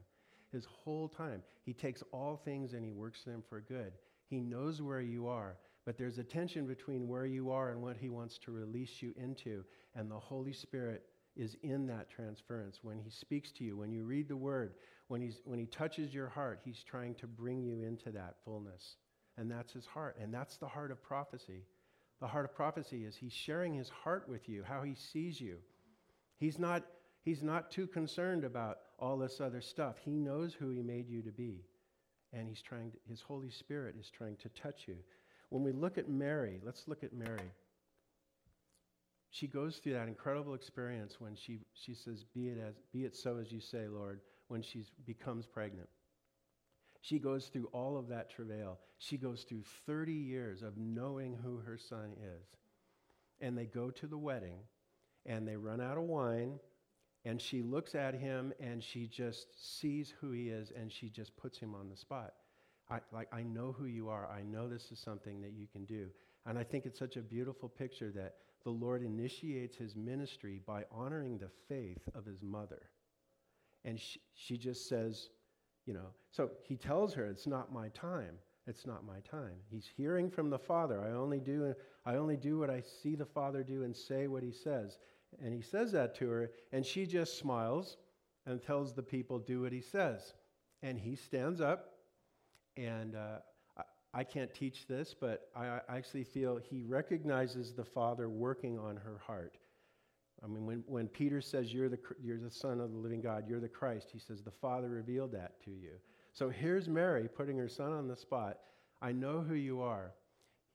His 0.50 0.64
whole 0.64 1.06
time. 1.06 1.44
He 1.62 1.72
takes 1.72 2.02
all 2.10 2.42
things 2.44 2.72
and 2.72 2.84
he 2.84 2.90
works 2.90 3.22
them 3.22 3.44
for 3.48 3.60
good. 3.60 3.92
He 4.26 4.40
knows 4.40 4.82
where 4.82 5.00
you 5.00 5.28
are, 5.28 5.56
but 5.86 5.96
there's 5.96 6.18
a 6.18 6.24
tension 6.24 6.66
between 6.66 7.06
where 7.06 7.26
you 7.26 7.52
are 7.52 7.70
and 7.70 7.80
what 7.80 7.96
he 7.96 8.08
wants 8.08 8.36
to 8.38 8.50
release 8.50 9.00
you 9.00 9.14
into. 9.16 9.62
And 9.94 10.10
the 10.10 10.18
Holy 10.18 10.52
Spirit 10.52 11.04
is 11.36 11.56
in 11.62 11.86
that 11.86 12.10
transference. 12.10 12.80
When 12.82 12.98
he 12.98 13.10
speaks 13.10 13.52
to 13.52 13.62
you, 13.62 13.76
when 13.76 13.92
you 13.92 14.02
read 14.02 14.26
the 14.26 14.36
word, 14.36 14.74
when, 15.06 15.20
he's, 15.20 15.40
when 15.44 15.60
he 15.60 15.66
touches 15.66 16.12
your 16.12 16.28
heart, 16.28 16.58
he's 16.64 16.82
trying 16.82 17.14
to 17.14 17.28
bring 17.28 17.62
you 17.62 17.82
into 17.82 18.10
that 18.10 18.34
fullness. 18.44 18.96
And 19.36 19.50
that's 19.50 19.72
his 19.72 19.86
heart. 19.86 20.16
And 20.20 20.32
that's 20.32 20.56
the 20.56 20.68
heart 20.68 20.90
of 20.90 21.02
prophecy. 21.02 21.64
The 22.20 22.26
heart 22.26 22.44
of 22.44 22.54
prophecy 22.54 23.04
is 23.04 23.16
he's 23.16 23.32
sharing 23.32 23.74
his 23.74 23.88
heart 23.88 24.28
with 24.28 24.48
you, 24.48 24.62
how 24.62 24.82
he 24.82 24.94
sees 24.94 25.40
you. 25.40 25.58
He's 26.38 26.58
not, 26.58 26.84
he's 27.24 27.42
not 27.42 27.70
too 27.70 27.86
concerned 27.86 28.44
about 28.44 28.78
all 28.98 29.18
this 29.18 29.40
other 29.40 29.60
stuff. 29.60 29.96
He 30.04 30.12
knows 30.12 30.54
who 30.54 30.70
he 30.70 30.82
made 30.82 31.08
you 31.08 31.22
to 31.22 31.32
be. 31.32 31.64
And 32.32 32.48
he's 32.48 32.62
trying 32.62 32.92
to, 32.92 32.98
his 33.08 33.20
Holy 33.20 33.50
Spirit 33.50 33.96
is 33.98 34.10
trying 34.10 34.36
to 34.36 34.48
touch 34.50 34.82
you. 34.86 34.96
When 35.50 35.62
we 35.62 35.72
look 35.72 35.98
at 35.98 36.08
Mary, 36.08 36.60
let's 36.64 36.88
look 36.88 37.04
at 37.04 37.12
Mary. 37.12 37.52
She 39.30 39.46
goes 39.46 39.76
through 39.76 39.94
that 39.94 40.08
incredible 40.08 40.54
experience 40.54 41.16
when 41.20 41.34
she, 41.34 41.60
she 41.74 41.94
says, 41.94 42.24
be 42.34 42.48
it, 42.48 42.58
as, 42.58 42.74
be 42.92 43.04
it 43.04 43.16
so 43.16 43.36
as 43.38 43.50
you 43.52 43.60
say, 43.60 43.88
Lord 43.88 44.20
when 44.48 44.62
she 44.62 44.84
becomes 45.06 45.46
pregnant. 45.46 45.88
She 47.04 47.18
goes 47.18 47.48
through 47.48 47.68
all 47.74 47.98
of 47.98 48.08
that 48.08 48.30
travail. 48.30 48.78
She 48.96 49.18
goes 49.18 49.42
through 49.42 49.64
30 49.84 50.14
years 50.14 50.62
of 50.62 50.78
knowing 50.78 51.36
who 51.36 51.58
her 51.58 51.76
son 51.76 52.14
is. 52.18 52.46
And 53.42 53.58
they 53.58 53.66
go 53.66 53.90
to 53.90 54.06
the 54.06 54.16
wedding 54.16 54.60
and 55.26 55.46
they 55.46 55.56
run 55.56 55.82
out 55.82 55.98
of 55.98 56.04
wine 56.04 56.58
and 57.26 57.38
she 57.38 57.60
looks 57.60 57.94
at 57.94 58.14
him 58.14 58.54
and 58.58 58.82
she 58.82 59.06
just 59.06 59.48
sees 59.78 60.14
who 60.18 60.30
he 60.30 60.48
is 60.48 60.72
and 60.74 60.90
she 60.90 61.10
just 61.10 61.36
puts 61.36 61.58
him 61.58 61.74
on 61.74 61.90
the 61.90 61.96
spot. 61.96 62.32
I, 62.88 63.00
like, 63.12 63.28
I 63.34 63.42
know 63.42 63.72
who 63.78 63.84
you 63.84 64.08
are. 64.08 64.26
I 64.30 64.40
know 64.40 64.66
this 64.66 64.90
is 64.90 64.98
something 64.98 65.42
that 65.42 65.52
you 65.52 65.66
can 65.66 65.84
do. 65.84 66.06
And 66.46 66.58
I 66.58 66.64
think 66.64 66.86
it's 66.86 66.98
such 66.98 67.18
a 67.18 67.22
beautiful 67.22 67.68
picture 67.68 68.12
that 68.12 68.36
the 68.62 68.70
Lord 68.70 69.02
initiates 69.02 69.76
his 69.76 69.94
ministry 69.94 70.62
by 70.66 70.84
honoring 70.90 71.36
the 71.36 71.50
faith 71.68 72.08
of 72.14 72.24
his 72.24 72.40
mother. 72.40 72.88
And 73.84 74.00
she, 74.00 74.20
she 74.34 74.56
just 74.56 74.88
says, 74.88 75.28
you 75.86 75.94
know, 75.94 76.08
so 76.30 76.50
he 76.62 76.76
tells 76.76 77.14
her, 77.14 77.26
it's 77.26 77.46
not 77.46 77.72
my 77.72 77.88
time. 77.88 78.38
It's 78.66 78.86
not 78.86 79.04
my 79.04 79.20
time. 79.30 79.56
He's 79.70 79.88
hearing 79.96 80.30
from 80.30 80.48
the 80.48 80.58
Father. 80.58 81.02
I 81.02 81.10
only 81.10 81.38
do, 81.38 81.74
I 82.06 82.14
only 82.14 82.36
do 82.36 82.58
what 82.58 82.70
I 82.70 82.82
see 83.02 83.14
the 83.14 83.26
Father 83.26 83.62
do 83.62 83.82
and 83.82 83.94
say 83.94 84.26
what 84.26 84.42
he 84.42 84.52
says. 84.52 84.98
And 85.42 85.52
he 85.52 85.60
says 85.60 85.92
that 85.92 86.14
to 86.16 86.28
her, 86.30 86.50
and 86.72 86.84
she 86.84 87.06
just 87.06 87.38
smiles 87.38 87.98
and 88.46 88.62
tells 88.62 88.94
the 88.94 89.02
people, 89.02 89.38
do 89.38 89.62
what 89.62 89.72
he 89.72 89.80
says. 89.80 90.34
And 90.82 90.98
he 90.98 91.16
stands 91.16 91.60
up, 91.60 91.94
and 92.76 93.16
uh, 93.16 93.38
I, 93.76 94.20
I, 94.20 94.24
can't 94.24 94.52
teach 94.54 94.86
this, 94.86 95.14
but 95.18 95.48
I, 95.56 95.66
I 95.88 95.96
actually 95.96 96.24
feel 96.24 96.58
he 96.58 96.82
recognizes 96.82 97.72
the 97.72 97.84
Father 97.84 98.28
working 98.28 98.78
on 98.78 98.96
her 98.96 99.18
heart. 99.26 99.56
I 100.44 100.46
mean, 100.46 100.66
when, 100.66 100.84
when 100.86 101.08
Peter 101.08 101.40
says 101.40 101.72
you're 101.72 101.88
the, 101.88 101.98
you're 102.22 102.38
the 102.38 102.50
Son 102.50 102.80
of 102.80 102.92
the 102.92 102.98
living 102.98 103.22
God, 103.22 103.44
you're 103.48 103.60
the 103.60 103.68
Christ, 103.68 104.08
he 104.12 104.18
says 104.18 104.42
the 104.42 104.50
Father 104.50 104.90
revealed 104.90 105.32
that 105.32 105.62
to 105.64 105.70
you. 105.70 105.92
So 106.34 106.50
here's 106.50 106.88
Mary 106.88 107.28
putting 107.28 107.56
her 107.58 107.68
son 107.68 107.92
on 107.92 108.08
the 108.08 108.16
spot. 108.16 108.58
I 109.00 109.12
know 109.12 109.40
who 109.40 109.54
you 109.54 109.80
are. 109.80 110.12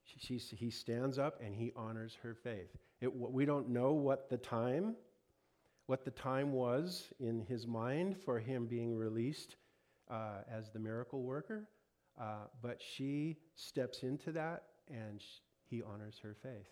She, 0.06 0.40
she, 0.40 0.56
he 0.56 0.70
stands 0.70 1.20
up 1.20 1.40
and 1.44 1.54
he 1.54 1.72
honors 1.76 2.18
her 2.24 2.34
faith. 2.34 2.76
It, 3.02 3.14
we 3.14 3.46
don't 3.46 3.70
know 3.70 3.92
what 3.92 4.30
the 4.30 4.38
time, 4.38 4.96
what 5.86 6.06
the 6.06 6.12
time 6.12 6.54
was 6.54 7.12
in 7.20 7.42
his 7.42 7.68
mind 7.68 8.18
for 8.18 8.40
him 8.40 8.66
being 8.66 8.96
released 8.96 9.58
uh, 10.10 10.40
as 10.52 10.70
the 10.72 10.80
miracle 10.80 11.22
worker, 11.22 11.68
uh, 12.20 12.48
but 12.62 12.82
she 12.82 13.38
steps 13.56 14.04
into 14.04 14.32
that 14.32 14.64
and 14.90 15.22
sh- 15.22 15.42
he 15.70 15.84
honors 15.84 16.20
her 16.24 16.36
faith. 16.42 16.70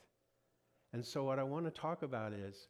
And 0.94 1.06
so, 1.06 1.26
what 1.26 1.38
I 1.38 1.44
want 1.44 1.66
to 1.66 1.72
talk 1.72 2.02
about 2.02 2.34
is, 2.34 2.70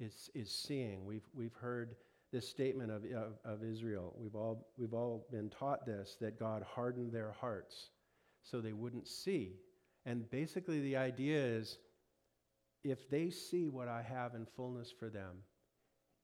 is, 0.00 0.30
is 0.34 0.50
seeing. 0.50 1.04
We've, 1.04 1.28
we've 1.34 1.54
heard 1.54 1.96
this 2.32 2.48
statement 2.48 2.90
of, 2.90 3.04
of, 3.04 3.32
of 3.44 3.64
Israel. 3.64 4.14
We've 4.18 4.34
all, 4.34 4.68
we've 4.76 4.94
all 4.94 5.26
been 5.30 5.50
taught 5.50 5.86
this 5.86 6.16
that 6.20 6.38
God 6.38 6.62
hardened 6.62 7.12
their 7.12 7.32
hearts 7.32 7.90
so 8.42 8.60
they 8.60 8.72
wouldn't 8.72 9.06
see. 9.06 9.56
And 10.06 10.30
basically, 10.30 10.80
the 10.80 10.96
idea 10.96 11.38
is 11.38 11.78
if 12.84 13.10
they 13.10 13.30
see 13.30 13.68
what 13.68 13.88
I 13.88 14.02
have 14.02 14.34
in 14.34 14.46
fullness 14.46 14.90
for 14.90 15.10
them, 15.10 15.36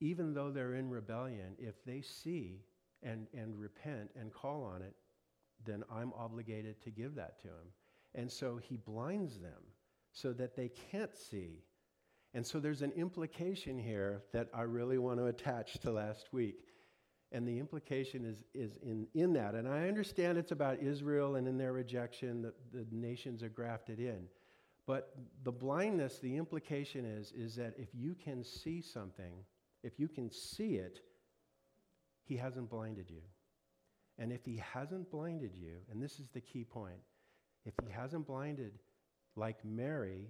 even 0.01 0.33
though 0.33 0.51
they're 0.51 0.75
in 0.75 0.91
rebellion, 0.91 1.55
if 1.59 1.85
they 1.85 2.01
see 2.01 2.61
and, 3.03 3.27
and 3.35 3.59
repent 3.59 4.11
and 4.19 4.33
call 4.33 4.65
on 4.65 4.83
it, 4.83 4.95
then 5.65 5.85
I'm 5.91 6.13
obligated 6.15 6.81
to 6.83 6.91
give 6.91 7.15
that 7.17 7.41
to 7.41 7.49
them. 7.49 7.73
And 8.15 8.31
so 8.31 8.57
he 8.57 8.77
blinds 8.77 9.39
them 9.39 9.63
so 10.13 10.33
that 10.35 10.57
they 10.57 10.71
can't 10.91 11.15
see. 11.15 11.63
And 12.35 12.47
so 12.47 12.61
there's 12.61 12.83
an 12.83 12.93
implication 12.93 13.79
here 13.79 14.23
that 14.33 14.49
I 14.55 14.63
really 14.63 14.99
want 14.99 15.19
to 15.19 15.27
attach 15.27 15.79
to 15.81 15.91
last 15.91 16.33
week. 16.33 16.67
And 17.33 17.47
the 17.47 17.59
implication 17.59 18.25
is, 18.25 18.45
is 18.55 18.79
in, 18.83 19.07
in 19.15 19.33
that. 19.33 19.55
And 19.55 19.67
I 19.67 19.89
understand 19.89 20.39
it's 20.39 20.53
about 20.53 20.81
Israel 20.81 21.37
and 21.37 21.49
in 21.49 21.59
their 21.59 21.73
rejection 21.73 22.43
that 22.43 22.55
the 22.73 22.87
nations 22.91 23.43
are 23.43 23.49
grafted 23.49 23.99
in. 23.99 24.27
But 24.87 25.13
the 25.43 25.53
blindness, 25.53 26.19
the 26.19 26.37
implication 26.37 27.05
is, 27.05 27.33
is 27.33 27.57
that 27.57 27.75
if 27.77 27.89
you 27.93 28.15
can 28.15 28.45
see 28.45 28.81
something, 28.81 29.33
if 29.83 29.99
you 29.99 30.07
can 30.07 30.31
see 30.31 30.75
it, 30.75 31.01
he 32.25 32.37
hasn't 32.37 32.71
blinded 32.71 33.11
you. 33.11 33.23
And 34.19 34.33
if 34.33 34.45
he 34.45 34.63
hasn't 34.73 35.11
blinded 35.11 35.55
you, 35.55 35.79
and 35.91 36.03
this 36.03 36.21
is 36.21 36.29
the 36.29 36.41
key 36.41 36.65
point, 36.65 37.01
if 37.65 37.75
he 37.85 37.91
hasn't 37.91 38.27
blinded 38.27 38.79
like 39.35 39.65
Mary, 39.65 40.29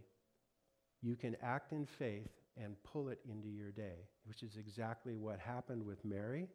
you 1.02 1.16
can 1.16 1.36
act 1.42 1.72
in 1.72 1.86
faith 1.86 2.30
and 2.56 2.74
pull 2.84 3.08
it 3.08 3.18
into 3.28 3.48
your 3.48 3.70
day, 3.70 4.08
which 4.24 4.42
is 4.42 4.56
exactly 4.56 5.16
what 5.16 5.38
happened 5.38 5.84
with 5.84 6.04
Mary. 6.04 6.48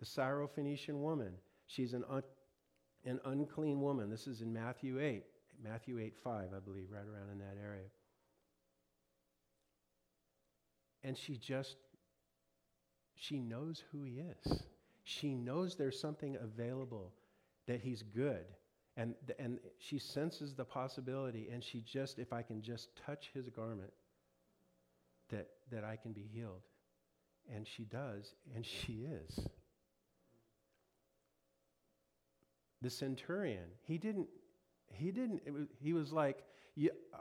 The 0.00 0.06
Syrophoenician 0.06 1.00
woman, 1.00 1.32
she's 1.66 1.92
an, 1.92 2.04
un- 2.10 2.22
an 3.04 3.20
unclean 3.24 3.80
woman. 3.80 4.10
This 4.10 4.26
is 4.26 4.40
in 4.40 4.52
Matthew 4.52 5.00
8, 5.00 5.24
Matthew 5.62 5.98
8 5.98 6.16
5, 6.22 6.48
I 6.54 6.58
believe, 6.58 6.88
right 6.90 7.06
around 7.06 7.30
in 7.32 7.38
that 7.38 7.56
area. 7.62 7.86
And 11.04 11.16
she 11.16 11.36
just, 11.36 11.76
she 13.14 13.38
knows 13.38 13.82
who 13.92 14.02
he 14.02 14.20
is. 14.20 14.62
She 15.04 15.34
knows 15.34 15.74
there's 15.74 15.98
something 15.98 16.36
available, 16.36 17.12
that 17.66 17.80
he's 17.80 18.02
good. 18.02 18.44
And, 18.98 19.14
and 19.38 19.60
she 19.78 20.00
senses 20.00 20.54
the 20.56 20.64
possibility, 20.64 21.48
and 21.52 21.62
she 21.62 21.80
just, 21.82 22.18
if 22.18 22.32
I 22.32 22.42
can 22.42 22.60
just 22.62 22.88
touch 23.06 23.30
his 23.32 23.48
garment, 23.48 23.92
that, 25.30 25.46
that 25.70 25.84
I 25.84 25.94
can 25.94 26.12
be 26.12 26.28
healed. 26.34 26.62
And 27.54 27.64
she 27.64 27.84
does, 27.84 28.34
and 28.56 28.66
she 28.66 29.06
is. 29.08 29.46
The 32.82 32.90
centurion, 32.90 33.70
he 33.84 33.98
didn't, 33.98 34.26
he 34.92 35.12
didn't, 35.12 35.42
was, 35.52 35.68
he 35.80 35.92
was 35.92 36.12
like, 36.12 36.42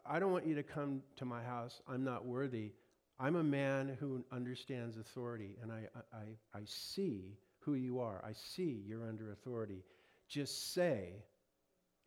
I 0.03 0.19
don't 0.19 0.31
want 0.31 0.47
you 0.47 0.55
to 0.55 0.63
come 0.63 1.03
to 1.17 1.25
my 1.25 1.43
house. 1.43 1.79
I'm 1.87 2.03
not 2.03 2.25
worthy. 2.25 2.71
I'm 3.19 3.35
a 3.35 3.43
man 3.43 3.95
who 3.99 4.23
understands 4.31 4.97
authority, 4.97 5.57
and 5.61 5.71
I, 5.71 5.83
I, 6.11 6.57
I 6.57 6.61
see 6.65 7.37
who 7.59 7.75
you 7.75 7.99
are. 7.99 8.23
I 8.25 8.33
see 8.33 8.83
you're 8.87 9.07
under 9.07 9.31
authority. 9.31 9.83
Just 10.27 10.73
say, 10.73 11.13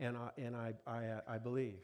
and 0.01 0.17
I, 0.17 0.31
and 0.39 0.57
I, 0.57 0.73
I, 0.87 1.07
uh, 1.07 1.21
I 1.29 1.39
believe. 1.39 1.79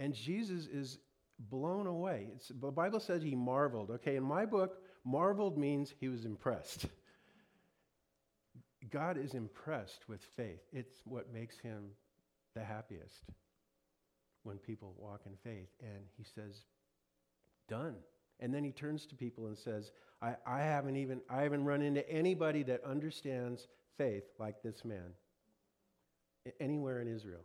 And 0.00 0.14
Jesus 0.14 0.66
is 0.66 0.98
blown 1.38 1.86
away. 1.86 2.28
It's, 2.34 2.48
the 2.48 2.70
Bible 2.70 3.00
says 3.00 3.22
he 3.22 3.34
marveled. 3.34 3.90
Okay, 3.90 4.16
in 4.16 4.24
my 4.24 4.46
book, 4.46 4.78
marveled 5.04 5.58
means 5.58 5.92
he 6.00 6.08
was 6.08 6.24
impressed. 6.24 6.86
God 8.90 9.16
is 9.18 9.34
impressed 9.34 10.08
with 10.08 10.22
faith. 10.36 10.60
It's 10.72 10.96
what 11.04 11.32
makes 11.32 11.58
him 11.58 11.90
the 12.54 12.64
happiest 12.64 13.24
when 14.42 14.58
people 14.58 14.94
walk 14.98 15.22
in 15.26 15.32
faith. 15.42 15.68
And 15.80 16.04
he 16.16 16.24
says, 16.24 16.64
Done. 17.68 17.96
And 18.40 18.52
then 18.52 18.64
he 18.64 18.72
turns 18.72 19.06
to 19.06 19.14
people 19.14 19.46
and 19.46 19.56
says, 19.56 19.90
I, 20.20 20.34
I, 20.46 20.60
haven't 20.60 20.96
even 20.96 21.20
I 21.30 21.42
haven't 21.42 21.64
run 21.64 21.82
into 21.82 22.08
anybody 22.10 22.62
that 22.64 22.84
understands 22.84 23.68
faith 23.96 24.24
like 24.38 24.62
this 24.62 24.84
man 24.84 25.14
anywhere 26.60 27.00
in 27.00 27.08
Israel. 27.08 27.44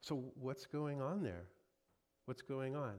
So, 0.00 0.24
what's 0.34 0.66
going 0.66 1.00
on 1.00 1.22
there? 1.22 1.46
What's 2.26 2.42
going 2.42 2.76
on? 2.76 2.94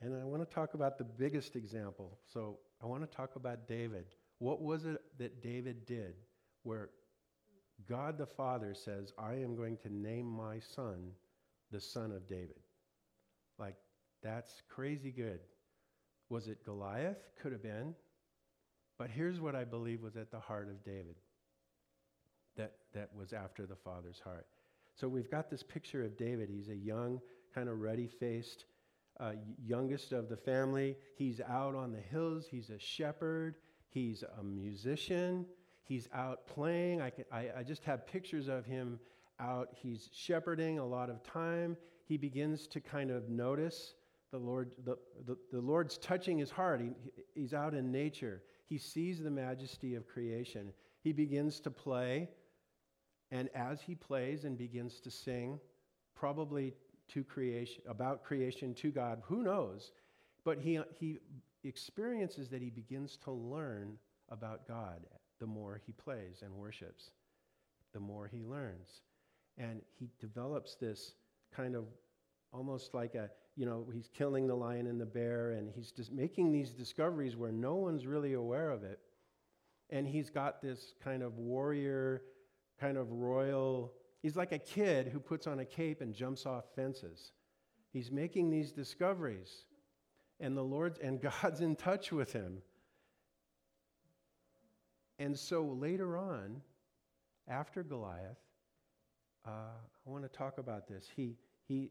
And 0.00 0.14
I 0.14 0.24
want 0.24 0.48
to 0.48 0.54
talk 0.54 0.74
about 0.74 0.98
the 0.98 1.04
biggest 1.04 1.56
example. 1.56 2.18
So, 2.26 2.58
I 2.82 2.86
want 2.86 3.08
to 3.08 3.16
talk 3.16 3.36
about 3.36 3.68
David. 3.68 4.06
What 4.38 4.62
was 4.62 4.84
it 4.84 4.98
that 5.18 5.42
David 5.42 5.86
did 5.86 6.14
where 6.62 6.90
God 7.88 8.18
the 8.18 8.26
Father 8.26 8.74
says, 8.74 9.12
I 9.18 9.34
am 9.34 9.56
going 9.56 9.76
to 9.78 9.92
name 9.92 10.26
my 10.26 10.58
son 10.60 11.10
the 11.70 11.80
son 11.80 12.12
of 12.12 12.28
David? 12.28 12.60
Like, 13.58 13.76
that's 14.22 14.62
crazy 14.68 15.10
good. 15.10 15.40
Was 16.28 16.48
it 16.48 16.64
Goliath? 16.64 17.18
Could 17.40 17.52
have 17.52 17.62
been. 17.62 17.94
But 18.98 19.10
here's 19.10 19.40
what 19.40 19.54
I 19.54 19.64
believe 19.64 20.02
was 20.02 20.16
at 20.16 20.30
the 20.30 20.40
heart 20.40 20.68
of 20.68 20.84
David 20.84 21.14
that, 22.98 23.08
was 23.16 23.32
after 23.32 23.64
the 23.64 23.76
Father's 23.76 24.20
heart. 24.22 24.46
So 24.94 25.08
we've 25.08 25.30
got 25.30 25.50
this 25.50 25.62
picture 25.62 26.04
of 26.04 26.16
David. 26.16 26.48
He's 26.50 26.68
a 26.68 26.76
young, 26.76 27.20
kind 27.54 27.68
of 27.68 27.80
ruddy 27.80 28.08
faced, 28.08 28.64
uh, 29.20 29.32
youngest 29.64 30.12
of 30.12 30.28
the 30.28 30.36
family. 30.36 30.96
He's 31.16 31.40
out 31.40 31.74
on 31.74 31.92
the 31.92 32.00
hills. 32.00 32.46
He's 32.50 32.70
a 32.70 32.78
shepherd. 32.78 33.54
He's 33.88 34.24
a 34.40 34.42
musician. 34.42 35.46
He's 35.84 36.08
out 36.12 36.46
playing. 36.46 37.00
I, 37.00 37.10
can, 37.10 37.24
I, 37.32 37.48
I 37.58 37.62
just 37.62 37.84
have 37.84 38.06
pictures 38.06 38.48
of 38.48 38.66
him 38.66 38.98
out. 39.38 39.68
He's 39.72 40.10
shepherding 40.12 40.78
a 40.78 40.84
lot 40.84 41.08
of 41.08 41.22
time. 41.22 41.76
He 42.04 42.16
begins 42.16 42.66
to 42.68 42.80
kind 42.80 43.10
of 43.10 43.28
notice 43.28 43.94
the 44.32 44.38
Lord, 44.38 44.72
the, 44.84 44.98
the, 45.26 45.36
the 45.52 45.60
Lord's 45.60 45.96
touching 45.98 46.38
his 46.38 46.50
heart. 46.50 46.80
He, 46.80 46.90
he's 47.34 47.54
out 47.54 47.74
in 47.74 47.92
nature. 47.92 48.42
He 48.66 48.78
sees 48.78 49.22
the 49.22 49.30
majesty 49.30 49.94
of 49.94 50.06
creation. 50.08 50.72
He 51.02 51.12
begins 51.12 51.60
to 51.60 51.70
play. 51.70 52.28
And 53.30 53.48
as 53.54 53.80
he 53.80 53.94
plays 53.94 54.44
and 54.44 54.56
begins 54.56 55.00
to 55.00 55.10
sing, 55.10 55.60
probably 56.14 56.74
to 57.08 57.24
creation, 57.24 57.82
about 57.88 58.24
creation 58.24 58.74
to 58.74 58.90
God, 58.90 59.22
who 59.24 59.42
knows? 59.42 59.92
But 60.44 60.58
he, 60.60 60.80
he 60.98 61.18
experiences 61.64 62.48
that 62.48 62.62
he 62.62 62.70
begins 62.70 63.16
to 63.24 63.30
learn 63.30 63.98
about 64.30 64.66
God 64.66 65.00
the 65.40 65.46
more 65.46 65.80
he 65.86 65.92
plays 65.92 66.42
and 66.42 66.54
worships, 66.54 67.10
the 67.92 68.00
more 68.00 68.26
he 68.26 68.42
learns. 68.42 69.02
And 69.56 69.82
he 69.98 70.08
develops 70.20 70.74
this 70.74 71.14
kind 71.54 71.74
of 71.74 71.84
almost 72.52 72.94
like 72.94 73.14
a, 73.14 73.30
you 73.56 73.66
know, 73.66 73.86
he's 73.92 74.08
killing 74.08 74.46
the 74.46 74.54
lion 74.54 74.86
and 74.86 75.00
the 75.00 75.06
bear, 75.06 75.52
and 75.52 75.70
he's 75.74 75.90
just 75.90 76.12
making 76.12 76.52
these 76.52 76.70
discoveries 76.70 77.36
where 77.36 77.52
no 77.52 77.74
one's 77.74 78.06
really 78.06 78.34
aware 78.34 78.70
of 78.70 78.84
it. 78.84 79.00
And 79.90 80.06
he's 80.06 80.30
got 80.30 80.62
this 80.62 80.94
kind 81.02 81.22
of 81.22 81.38
warrior 81.38 82.22
kind 82.80 82.96
of 82.96 83.10
royal, 83.10 83.92
he's 84.22 84.36
like 84.36 84.52
a 84.52 84.58
kid 84.58 85.08
who 85.08 85.20
puts 85.20 85.46
on 85.46 85.60
a 85.60 85.64
cape 85.64 86.00
and 86.00 86.14
jumps 86.14 86.46
off 86.46 86.64
fences. 86.74 87.32
He's 87.92 88.10
making 88.10 88.50
these 88.50 88.72
discoveries, 88.72 89.64
and 90.40 90.56
the 90.56 90.62
Lord's 90.62 90.98
and 90.98 91.20
God's 91.42 91.60
in 91.60 91.76
touch 91.76 92.12
with 92.12 92.32
him. 92.32 92.62
And 95.18 95.36
so 95.36 95.64
later 95.64 96.16
on, 96.16 96.60
after 97.48 97.82
Goliath, 97.82 98.38
uh, 99.46 99.50
I 100.06 100.10
want 100.10 100.22
to 100.24 100.28
talk 100.28 100.58
about 100.58 100.86
this. 100.86 101.08
He, 101.14 101.36
he, 101.66 101.90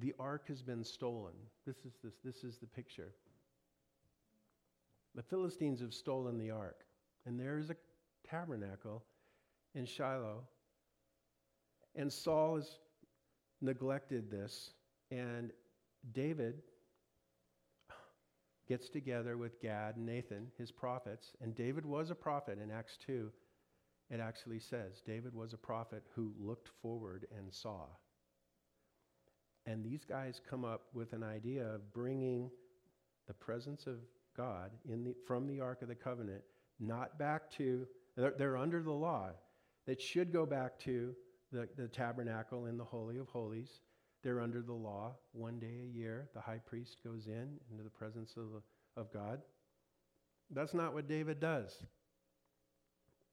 the 0.00 0.14
ark 0.18 0.48
has 0.48 0.60
been 0.60 0.84
stolen. 0.84 1.32
This 1.66 1.76
is, 1.86 1.94
this, 2.02 2.14
this 2.24 2.44
is 2.44 2.58
the 2.58 2.66
picture. 2.66 3.12
The 5.14 5.22
Philistines 5.22 5.80
have 5.80 5.94
stolen 5.94 6.38
the 6.38 6.50
ark, 6.50 6.84
and 7.26 7.38
there 7.38 7.58
is 7.58 7.70
a 7.70 7.76
tabernacle 8.28 9.04
in 9.74 9.86
Shiloh. 9.86 10.42
And 11.94 12.12
Saul 12.12 12.56
has 12.56 12.78
neglected 13.60 14.30
this, 14.30 14.72
and 15.10 15.52
David 16.12 16.62
gets 18.68 18.88
together 18.88 19.36
with 19.36 19.60
Gad 19.60 19.96
and 19.96 20.06
Nathan, 20.06 20.48
his 20.58 20.70
prophets, 20.70 21.32
and 21.40 21.54
David 21.54 21.84
was 21.84 22.10
a 22.10 22.14
prophet 22.14 22.58
in 22.62 22.70
Acts 22.70 22.98
2. 23.06 23.30
It 24.10 24.20
actually 24.20 24.60
says 24.60 25.02
David 25.06 25.34
was 25.34 25.52
a 25.52 25.58
prophet 25.58 26.02
who 26.14 26.32
looked 26.38 26.68
forward 26.80 27.26
and 27.36 27.52
saw. 27.52 27.86
And 29.66 29.84
these 29.84 30.04
guys 30.04 30.40
come 30.48 30.64
up 30.64 30.82
with 30.92 31.12
an 31.12 31.22
idea 31.22 31.64
of 31.66 31.92
bringing 31.92 32.50
the 33.26 33.34
presence 33.34 33.86
of 33.86 33.96
God 34.36 34.70
in 34.88 35.04
the, 35.04 35.14
from 35.26 35.46
the 35.46 35.60
Ark 35.60 35.82
of 35.82 35.88
the 35.88 35.94
Covenant, 35.94 36.42
not 36.80 37.18
back 37.18 37.50
to, 37.52 37.86
they're, 38.16 38.34
they're 38.36 38.56
under 38.56 38.82
the 38.82 38.92
law. 38.92 39.30
It 39.86 40.00
should 40.00 40.32
go 40.32 40.46
back 40.46 40.78
to 40.80 41.14
the, 41.50 41.68
the 41.76 41.88
tabernacle 41.88 42.66
in 42.66 42.76
the 42.76 42.84
Holy 42.84 43.18
of 43.18 43.28
Holies. 43.28 43.80
They're 44.22 44.40
under 44.40 44.62
the 44.62 44.72
law. 44.72 45.16
One 45.32 45.58
day 45.58 45.80
a 45.82 45.98
year, 45.98 46.28
the 46.34 46.40
high 46.40 46.60
priest 46.64 46.98
goes 47.04 47.26
in 47.26 47.58
into 47.70 47.82
the 47.82 47.90
presence 47.90 48.34
of, 48.36 48.62
of 48.96 49.12
God. 49.12 49.40
That's 50.50 50.74
not 50.74 50.94
what 50.94 51.08
David 51.08 51.40
does. 51.40 51.76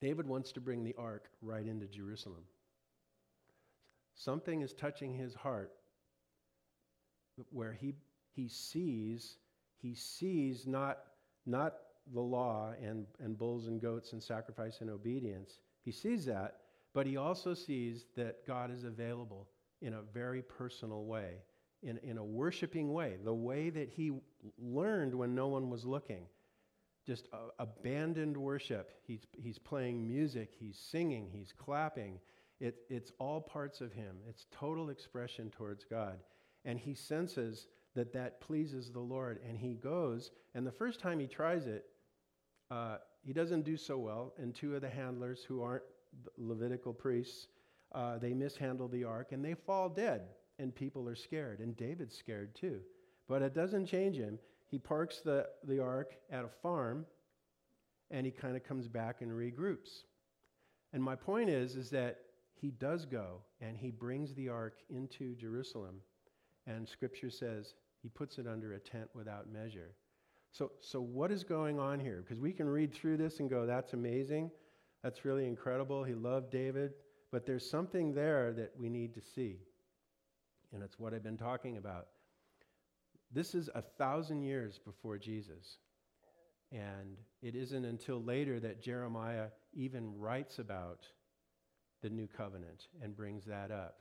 David 0.00 0.26
wants 0.26 0.50
to 0.52 0.60
bring 0.60 0.82
the 0.82 0.94
ark 0.98 1.28
right 1.42 1.66
into 1.66 1.86
Jerusalem. 1.86 2.42
Something 4.14 4.62
is 4.62 4.72
touching 4.72 5.14
his 5.14 5.34
heart 5.34 5.72
where 7.50 7.72
he, 7.72 7.94
he 8.34 8.48
sees, 8.48 9.36
he 9.80 9.94
sees 9.94 10.66
not, 10.66 10.98
not 11.46 11.74
the 12.12 12.20
law 12.20 12.72
and, 12.82 13.06
and 13.22 13.38
bulls 13.38 13.66
and 13.66 13.80
goats 13.80 14.12
and 14.12 14.22
sacrifice 14.22 14.80
and 14.80 14.90
obedience. 14.90 15.58
He 15.84 15.92
sees 15.92 16.26
that, 16.26 16.58
but 16.92 17.06
he 17.06 17.16
also 17.16 17.54
sees 17.54 18.06
that 18.16 18.46
God 18.46 18.70
is 18.70 18.84
available 18.84 19.48
in 19.80 19.94
a 19.94 20.02
very 20.02 20.42
personal 20.42 21.04
way, 21.04 21.36
in, 21.82 21.98
in 21.98 22.18
a 22.18 22.24
worshiping 22.24 22.92
way, 22.92 23.16
the 23.24 23.34
way 23.34 23.70
that 23.70 23.88
he 23.88 24.12
learned 24.58 25.14
when 25.14 25.34
no 25.34 25.48
one 25.48 25.70
was 25.70 25.84
looking. 25.84 26.26
Just 27.06 27.28
uh, 27.32 27.36
abandoned 27.58 28.36
worship. 28.36 28.92
He's, 29.06 29.26
he's 29.32 29.58
playing 29.58 30.06
music, 30.06 30.52
he's 30.58 30.78
singing, 30.78 31.28
he's 31.32 31.52
clapping. 31.56 32.20
It, 32.60 32.76
it's 32.90 33.10
all 33.18 33.40
parts 33.40 33.80
of 33.80 33.92
him, 33.92 34.16
it's 34.28 34.46
total 34.52 34.90
expression 34.90 35.50
towards 35.50 35.84
God. 35.84 36.18
And 36.66 36.78
he 36.78 36.92
senses 36.92 37.68
that 37.94 38.12
that 38.12 38.40
pleases 38.40 38.92
the 38.92 39.00
Lord. 39.00 39.40
And 39.48 39.58
he 39.58 39.74
goes, 39.74 40.30
and 40.54 40.66
the 40.66 40.72
first 40.72 41.00
time 41.00 41.18
he 41.18 41.26
tries 41.26 41.66
it, 41.66 41.86
uh, 42.70 42.98
he 43.22 43.32
doesn't 43.32 43.64
do 43.64 43.76
so 43.76 43.98
well. 43.98 44.32
And 44.38 44.54
two 44.54 44.74
of 44.74 44.82
the 44.82 44.88
handlers, 44.88 45.44
who 45.44 45.62
aren't 45.62 45.84
Levitical 46.36 46.92
priests, 46.92 47.46
uh, 47.92 48.18
they 48.18 48.32
mishandle 48.32 48.88
the 48.88 49.04
ark 49.04 49.32
and 49.32 49.44
they 49.44 49.54
fall 49.54 49.88
dead. 49.88 50.22
And 50.58 50.74
people 50.74 51.08
are 51.08 51.16
scared. 51.16 51.60
And 51.60 51.76
David's 51.76 52.16
scared 52.16 52.54
too. 52.54 52.80
But 53.28 53.42
it 53.42 53.54
doesn't 53.54 53.86
change 53.86 54.16
him. 54.16 54.38
He 54.68 54.78
parks 54.78 55.20
the, 55.20 55.46
the 55.64 55.80
ark 55.80 56.14
at 56.30 56.44
a 56.44 56.50
farm 56.62 57.06
and 58.10 58.26
he 58.26 58.32
kind 58.32 58.56
of 58.56 58.64
comes 58.64 58.88
back 58.88 59.22
and 59.22 59.30
regroups. 59.30 60.04
And 60.92 61.02
my 61.02 61.14
point 61.14 61.48
is, 61.48 61.76
is 61.76 61.90
that 61.90 62.18
he 62.54 62.70
does 62.70 63.06
go 63.06 63.40
and 63.60 63.76
he 63.76 63.90
brings 63.90 64.34
the 64.34 64.48
ark 64.48 64.78
into 64.90 65.34
Jerusalem. 65.36 66.00
And 66.66 66.88
scripture 66.88 67.30
says 67.30 67.74
he 68.02 68.08
puts 68.08 68.38
it 68.38 68.46
under 68.46 68.74
a 68.74 68.80
tent 68.80 69.08
without 69.14 69.50
measure. 69.50 69.94
So, 70.52 70.72
so 70.80 71.00
what 71.00 71.30
is 71.30 71.44
going 71.44 71.78
on 71.78 72.00
here? 72.00 72.22
Because 72.22 72.40
we 72.40 72.52
can 72.52 72.68
read 72.68 72.92
through 72.92 73.16
this 73.16 73.40
and 73.40 73.48
go, 73.48 73.66
that's 73.66 73.92
amazing. 73.92 74.50
That's 75.02 75.24
really 75.24 75.46
incredible. 75.46 76.02
He 76.02 76.14
loved 76.14 76.50
David. 76.50 76.92
But 77.30 77.46
there's 77.46 77.68
something 77.68 78.12
there 78.12 78.52
that 78.54 78.72
we 78.76 78.88
need 78.88 79.14
to 79.14 79.20
see. 79.20 79.58
And 80.72 80.82
it's 80.82 80.98
what 80.98 81.14
I've 81.14 81.22
been 81.22 81.36
talking 81.36 81.76
about. 81.76 82.08
This 83.32 83.54
is 83.54 83.70
a 83.74 83.82
thousand 83.82 84.42
years 84.42 84.80
before 84.84 85.18
Jesus. 85.18 85.78
And 86.72 87.16
it 87.42 87.54
isn't 87.54 87.84
until 87.84 88.22
later 88.22 88.58
that 88.60 88.82
Jeremiah 88.82 89.46
even 89.72 90.18
writes 90.18 90.58
about 90.58 91.06
the 92.02 92.10
new 92.10 92.26
covenant 92.26 92.88
and 93.02 93.16
brings 93.16 93.44
that 93.44 93.70
up. 93.70 93.98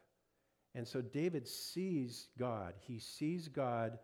And 0.75 0.87
so 0.87 1.01
David 1.01 1.47
sees 1.47 2.29
God. 2.37 2.73
He 2.79 2.99
sees 2.99 3.47
God 3.47 3.97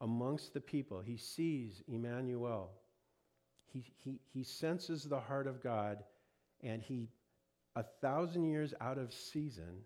amongst 0.00 0.54
the 0.54 0.60
people. 0.60 1.00
He 1.00 1.16
sees 1.16 1.82
Emmanuel. 1.88 2.70
He, 3.66 3.84
he, 3.98 4.20
he 4.32 4.42
senses 4.42 5.04
the 5.04 5.20
heart 5.20 5.46
of 5.46 5.62
God, 5.62 6.04
and 6.62 6.82
he, 6.82 7.08
a 7.76 7.84
thousand 8.00 8.44
years 8.44 8.74
out 8.80 8.98
of 8.98 9.12
season, 9.12 9.82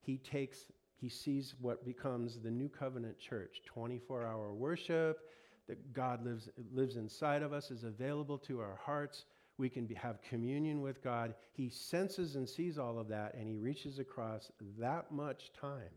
he 0.00 0.18
takes, 0.18 0.66
he 0.96 1.08
sees 1.08 1.54
what 1.60 1.84
becomes 1.84 2.38
the 2.38 2.50
new 2.50 2.68
covenant 2.68 3.18
church 3.18 3.62
24 3.66 4.26
hour 4.26 4.52
worship, 4.52 5.18
that 5.66 5.92
God 5.92 6.24
lives, 6.24 6.48
lives 6.72 6.96
inside 6.96 7.42
of 7.42 7.52
us, 7.52 7.70
is 7.70 7.84
available 7.84 8.38
to 8.38 8.60
our 8.60 8.78
hearts. 8.84 9.24
We 9.56 9.68
can 9.68 9.86
be, 9.86 9.94
have 9.94 10.20
communion 10.22 10.80
with 10.80 11.02
God. 11.02 11.34
He 11.52 11.70
senses 11.70 12.36
and 12.36 12.48
sees 12.48 12.76
all 12.76 12.98
of 12.98 13.08
that, 13.08 13.34
and 13.34 13.48
he 13.48 13.56
reaches 13.56 13.98
across 13.98 14.50
that 14.78 15.10
much 15.10 15.52
time. 15.58 15.90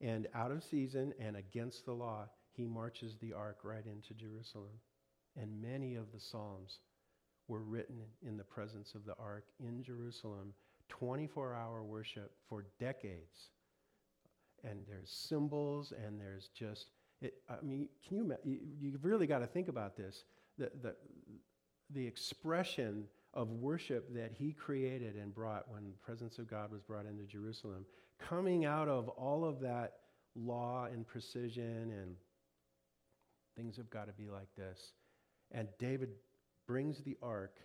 And 0.00 0.26
out 0.34 0.50
of 0.50 0.62
season 0.62 1.14
and 1.18 1.36
against 1.36 1.86
the 1.86 1.92
law, 1.92 2.28
he 2.52 2.66
marches 2.66 3.16
the 3.16 3.32
ark 3.32 3.58
right 3.62 3.84
into 3.86 4.14
Jerusalem. 4.14 4.80
And 5.40 5.60
many 5.60 5.94
of 5.94 6.12
the 6.12 6.20
Psalms 6.20 6.80
were 7.48 7.62
written 7.62 8.00
in 8.26 8.36
the 8.36 8.44
presence 8.44 8.94
of 8.94 9.04
the 9.04 9.14
ark 9.18 9.44
in 9.60 9.82
Jerusalem, 9.82 10.54
24 10.88 11.54
hour 11.54 11.82
worship 11.82 12.32
for 12.48 12.66
decades. 12.80 13.50
And 14.64 14.80
there's 14.88 15.10
cymbals, 15.10 15.92
and 16.04 16.20
there's 16.20 16.48
just, 16.48 16.90
it, 17.20 17.34
I 17.48 17.62
mean, 17.62 17.88
can 18.06 18.16
you, 18.16 18.36
you, 18.44 18.58
you've 18.80 19.04
really 19.04 19.26
got 19.26 19.38
to 19.40 19.46
think 19.46 19.68
about 19.68 19.96
this. 19.96 20.24
The, 20.58 20.70
the, 20.82 20.96
the 21.90 22.06
expression 22.06 23.04
of 23.34 23.50
worship 23.50 24.12
that 24.14 24.32
he 24.32 24.52
created 24.52 25.14
and 25.16 25.34
brought 25.34 25.70
when 25.70 25.84
the 25.90 25.98
presence 25.98 26.38
of 26.38 26.50
God 26.50 26.72
was 26.72 26.80
brought 26.80 27.04
into 27.06 27.24
Jerusalem, 27.24 27.84
coming 28.18 28.64
out 28.64 28.88
of 28.88 29.08
all 29.08 29.44
of 29.44 29.60
that 29.60 29.92
law 30.34 30.84
and 30.84 31.06
precision 31.06 31.92
and 31.92 32.16
things 33.56 33.76
have 33.76 33.90
got 33.90 34.06
to 34.06 34.12
be 34.12 34.28
like 34.28 34.48
this. 34.56 34.92
And 35.52 35.68
David 35.78 36.10
brings 36.66 37.02
the 37.02 37.16
ark 37.22 37.56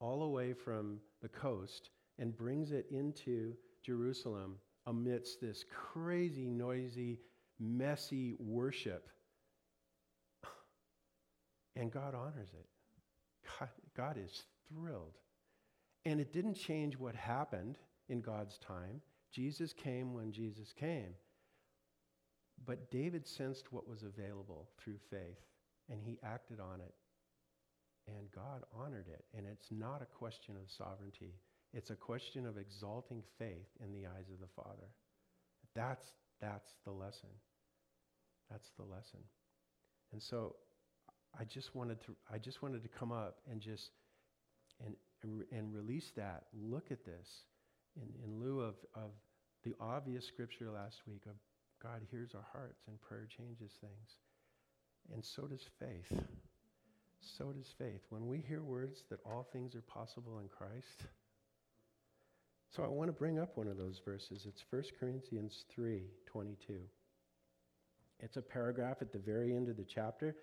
all 0.00 0.20
the 0.20 0.28
way 0.28 0.52
from 0.52 0.98
the 1.20 1.28
coast 1.28 1.90
and 2.18 2.36
brings 2.36 2.72
it 2.72 2.86
into 2.90 3.54
Jerusalem 3.84 4.56
amidst 4.86 5.40
this 5.40 5.64
crazy, 5.70 6.48
noisy, 6.48 7.20
messy 7.58 8.34
worship. 8.38 9.08
And 11.78 11.92
God 11.92 12.14
honors 12.14 12.48
it. 12.54 12.66
God, 13.60 13.68
God 13.94 14.16
is 14.16 14.44
thrilled. 14.66 15.18
And 16.06 16.20
it 16.20 16.32
didn't 16.32 16.54
change 16.54 16.96
what 16.96 17.14
happened 17.14 17.76
in 18.08 18.22
God's 18.22 18.56
time. 18.58 19.02
Jesus 19.32 19.72
came 19.72 20.14
when 20.14 20.32
Jesus 20.32 20.72
came. 20.78 21.14
But 22.64 22.90
David 22.90 23.26
sensed 23.26 23.72
what 23.72 23.88
was 23.88 24.02
available 24.02 24.68
through 24.78 24.98
faith, 25.10 25.38
and 25.90 26.00
he 26.00 26.18
acted 26.24 26.58
on 26.58 26.80
it. 26.80 26.94
And 28.08 28.30
God 28.34 28.62
honored 28.74 29.08
it. 29.08 29.24
And 29.36 29.46
it's 29.46 29.70
not 29.70 30.00
a 30.00 30.06
question 30.18 30.54
of 30.56 30.70
sovereignty, 30.70 31.34
it's 31.74 31.90
a 31.90 31.96
question 31.96 32.46
of 32.46 32.56
exalting 32.56 33.22
faith 33.38 33.68
in 33.84 33.92
the 33.92 34.06
eyes 34.06 34.30
of 34.32 34.40
the 34.40 34.62
Father. 34.62 34.88
That's, 35.74 36.06
that's 36.40 36.72
the 36.84 36.92
lesson. 36.92 37.28
That's 38.50 38.70
the 38.78 38.84
lesson. 38.84 39.20
And 40.12 40.22
so 40.22 40.56
I 41.38 41.44
just 41.44 41.74
wanted 41.74 42.00
to, 42.06 42.16
I 42.32 42.38
just 42.38 42.62
wanted 42.62 42.82
to 42.82 42.88
come 42.88 43.12
up 43.12 43.38
and 43.50 43.60
just 43.60 43.90
and, 44.84 44.94
and 45.52 45.74
release 45.74 46.12
that. 46.16 46.44
Look 46.54 46.90
at 46.90 47.04
this 47.04 47.28
in, 47.96 48.24
in 48.24 48.40
lieu 48.40 48.60
of, 48.60 48.74
of 48.94 49.10
the 49.64 49.74
obvious 49.80 50.24
scripture 50.24 50.70
last 50.70 51.02
week 51.06 51.22
of 51.26 51.34
God 51.82 52.02
hears 52.10 52.34
our 52.34 52.46
hearts 52.52 52.84
and 52.88 53.00
prayer 53.00 53.26
changes 53.28 53.72
things. 53.80 54.16
And 55.12 55.24
so 55.24 55.42
does 55.42 55.66
faith. 55.78 56.20
So 57.20 57.52
does 57.52 57.72
faith. 57.78 58.02
When 58.10 58.26
we 58.26 58.38
hear 58.38 58.62
words 58.62 59.04
that 59.10 59.20
all 59.24 59.46
things 59.52 59.74
are 59.74 59.82
possible 59.82 60.38
in 60.38 60.48
Christ. 60.48 61.04
So 62.74 62.82
I 62.82 62.88
want 62.88 63.08
to 63.08 63.12
bring 63.12 63.38
up 63.38 63.56
one 63.56 63.68
of 63.68 63.76
those 63.76 64.00
verses. 64.04 64.46
It's 64.46 64.64
1 64.70 64.82
Corinthians 64.98 65.64
3 65.74 66.02
22. 66.26 66.74
It's 68.20 68.36
a 68.36 68.42
paragraph 68.42 68.98
at 69.00 69.12
the 69.12 69.18
very 69.18 69.54
end 69.54 69.68
of 69.68 69.76
the 69.76 69.84
chapter, 69.84 70.36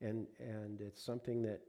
and, 0.00 0.26
and 0.38 0.80
it's 0.80 1.02
something 1.02 1.42
that 1.42 1.60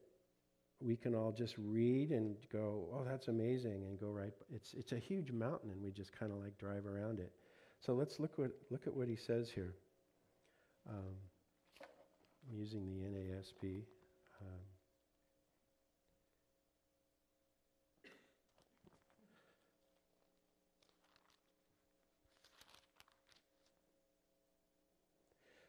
we 0.82 0.96
can 0.96 1.16
all 1.16 1.32
just 1.32 1.56
read 1.58 2.12
and 2.12 2.36
go, 2.52 2.88
oh, 2.94 3.06
that's 3.10 3.28
amazing, 3.28 3.84
and 3.84 4.00
go 4.00 4.08
right. 4.08 4.34
It's, 4.54 4.74
it's 4.74 4.92
a 4.92 4.98
huge 5.00 5.32
mountain, 5.32 5.72
and 5.72 5.82
we 5.82 5.92
just 5.92 6.12
kind 6.18 6.32
of 6.32 6.40
like 6.40 6.58
drive 6.58 6.86
around 6.86 7.20
it. 7.20 7.32
So 7.80 7.94
let's 7.94 8.20
look, 8.20 8.38
what, 8.38 8.52
look 8.70 8.88
at 8.88 8.94
what 8.94 9.08
he 9.08 9.16
says 9.16 9.50
here. 9.50 9.76
Um, 10.90 11.16
I'm 12.50 12.58
using 12.58 12.86
the 12.86 13.08
NASB. 13.08 13.84
Um, 14.42 14.48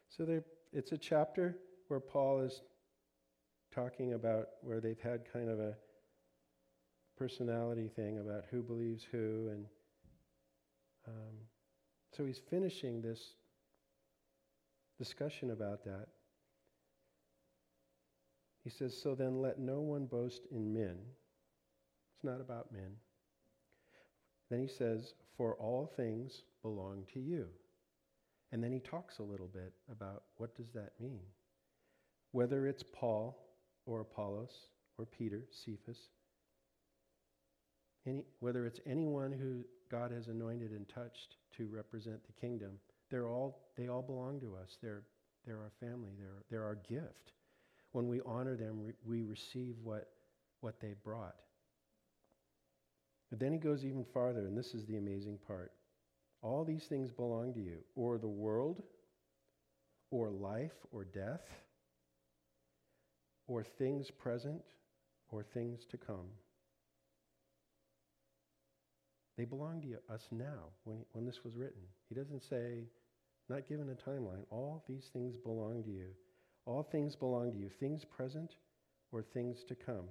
so 0.09 0.25
there, 0.25 0.43
it's 0.73 0.91
a 0.91 0.97
chapter 0.97 1.57
where 1.87 1.99
Paul 1.99 2.41
is 2.41 2.61
talking 3.77 4.13
about 4.13 4.47
where 4.61 4.79
they've 4.79 4.99
had 4.99 5.21
kind 5.31 5.49
of 5.49 5.59
a 5.59 5.75
personality 7.15 7.87
thing 7.95 8.17
about 8.17 8.45
who 8.49 8.63
believes 8.63 9.03
who 9.11 9.49
and 9.51 9.65
um, 11.07 11.35
So 12.15 12.25
he's 12.25 12.41
finishing 12.49 13.01
this 13.03 13.35
discussion 14.97 15.51
about 15.51 15.85
that. 15.85 16.07
He 18.63 18.71
says, 18.71 18.99
So 18.99 19.13
then 19.13 19.43
let 19.43 19.59
no 19.59 19.79
one 19.79 20.07
boast 20.07 20.41
in 20.51 20.73
men. 20.73 20.97
It's 22.15 22.23
not 22.23 22.41
about 22.41 22.73
men. 22.73 22.93
Then 24.49 24.59
he 24.59 24.67
says, 24.67 25.13
For 25.37 25.53
all 25.53 25.85
things 25.95 26.41
belong 26.63 27.03
to 27.13 27.19
you. 27.19 27.45
And 28.51 28.63
then 28.63 28.71
he 28.71 28.79
talks 28.79 29.19
a 29.19 29.23
little 29.23 29.47
bit 29.47 29.73
about 29.91 30.23
what 30.37 30.55
does 30.55 30.71
that 30.71 30.93
mean? 30.99 31.21
Whether 32.31 32.65
it's 32.65 32.83
Paul 32.83 33.37
or 33.87 34.01
Apollos 34.01 34.51
or 34.99 35.05
Peter, 35.05 35.45
Cephas, 35.51 35.97
any, 38.05 38.23
whether 38.39 38.65
it's 38.65 38.79
anyone 38.85 39.31
who 39.31 39.63
God 39.89 40.11
has 40.11 40.27
anointed 40.27 40.71
and 40.71 40.87
touched 40.87 41.37
to 41.57 41.67
represent 41.67 42.19
the 42.25 42.33
kingdom, 42.33 42.73
they're 43.09 43.27
all, 43.27 43.71
they 43.75 43.87
all 43.87 44.01
belong 44.01 44.39
to 44.41 44.55
us. 44.61 44.77
They're, 44.81 45.03
they're 45.45 45.57
our 45.57 45.71
family, 45.79 46.11
they're, 46.19 46.43
they're 46.51 46.65
our 46.65 46.77
gift. 46.89 47.31
When 47.93 48.07
we 48.07 48.21
honor 48.25 48.55
them, 48.55 48.93
we 49.05 49.23
receive 49.23 49.75
what, 49.83 50.09
what 50.61 50.79
they 50.81 50.93
brought. 51.03 51.35
But 53.29 53.39
then 53.39 53.51
he 53.51 53.57
goes 53.57 53.85
even 53.85 54.05
farther, 54.13 54.41
and 54.41 54.57
this 54.57 54.73
is 54.73 54.85
the 54.85 54.97
amazing 54.97 55.39
part. 55.47 55.71
All 56.41 56.63
these 56.63 56.83
things 56.83 57.11
belong 57.11 57.53
to 57.53 57.59
you, 57.59 57.79
or 57.95 58.17
the 58.17 58.27
world, 58.27 58.83
or 60.11 60.29
life, 60.29 60.75
or 60.91 61.03
death, 61.03 61.41
or 63.47 63.63
things 63.63 64.11
present, 64.11 64.61
or 65.29 65.43
things 65.43 65.85
to 65.91 65.97
come. 65.97 66.27
They 69.37 69.45
belong 69.45 69.81
to 69.81 70.13
us 70.13 70.27
now 70.31 70.71
when, 70.83 71.05
when 71.11 71.25
this 71.25 71.43
was 71.43 71.55
written. 71.55 71.81
He 72.09 72.15
doesn't 72.15 72.43
say, 72.43 72.85
not 73.49 73.67
given 73.67 73.89
a 73.89 74.09
timeline. 74.09 74.43
All 74.49 74.83
these 74.87 75.09
things 75.13 75.35
belong 75.37 75.83
to 75.83 75.89
you. 75.89 76.07
All 76.65 76.83
things 76.83 77.15
belong 77.15 77.53
to 77.53 77.57
you, 77.57 77.69
things 77.79 78.03
present 78.03 78.55
or 79.11 79.21
things 79.21 79.63
to 79.69 79.75
come. 79.75 80.09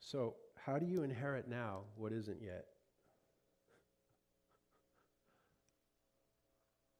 So, 0.00 0.34
how 0.56 0.78
do 0.78 0.86
you 0.86 1.04
inherit 1.04 1.48
now 1.48 1.82
what 1.96 2.12
isn't 2.12 2.42
yet? 2.42 2.66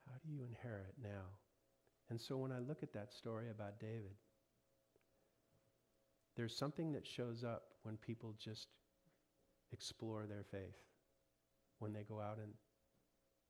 How 0.07 0.15
do 0.25 0.33
you 0.33 0.45
inherit 0.45 0.95
now? 1.03 1.42
And 2.13 2.21
so, 2.21 2.37
when 2.37 2.53
I 2.53 2.59
look 2.59 2.83
at 2.83 2.93
that 2.93 3.11
story 3.11 3.47
about 3.49 3.81
David, 3.81 4.13
there's 6.37 6.55
something 6.55 6.93
that 6.93 7.07
shows 7.07 7.43
up 7.43 7.63
when 7.85 7.97
people 7.97 8.35
just 8.39 8.67
explore 9.73 10.27
their 10.27 10.45
faith, 10.51 10.77
when 11.79 11.95
they 11.95 12.03
go 12.03 12.21
out 12.21 12.37
and 12.37 12.53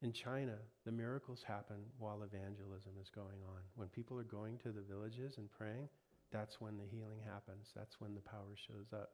in 0.00 0.12
China, 0.12 0.54
the 0.84 0.92
miracles 0.92 1.42
happen 1.44 1.78
while 1.98 2.22
evangelism 2.22 2.92
is 3.02 3.10
going 3.10 3.42
on. 3.48 3.62
When 3.74 3.88
people 3.88 4.16
are 4.16 4.22
going 4.22 4.58
to 4.58 4.70
the 4.70 4.80
villages 4.80 5.38
and 5.38 5.50
praying, 5.50 5.88
that's 6.30 6.60
when 6.60 6.76
the 6.76 6.86
healing 6.88 7.18
happens. 7.24 7.72
That's 7.74 8.00
when 8.00 8.14
the 8.14 8.20
power 8.20 8.54
shows 8.54 8.92
up. 8.92 9.10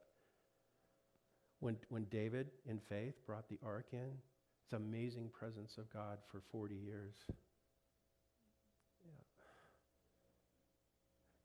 When, 1.59 1.75
when 1.89 2.03
David, 2.11 2.51
in 2.67 2.79
faith, 2.87 3.15
brought 3.25 3.49
the 3.49 3.57
ark 3.65 3.87
in, 3.93 4.11
it's 4.63 4.73
amazing 4.73 5.31
presence 5.33 5.79
of 5.79 5.91
God 5.91 6.19
for 6.31 6.43
40 6.51 6.75
years. 6.75 7.15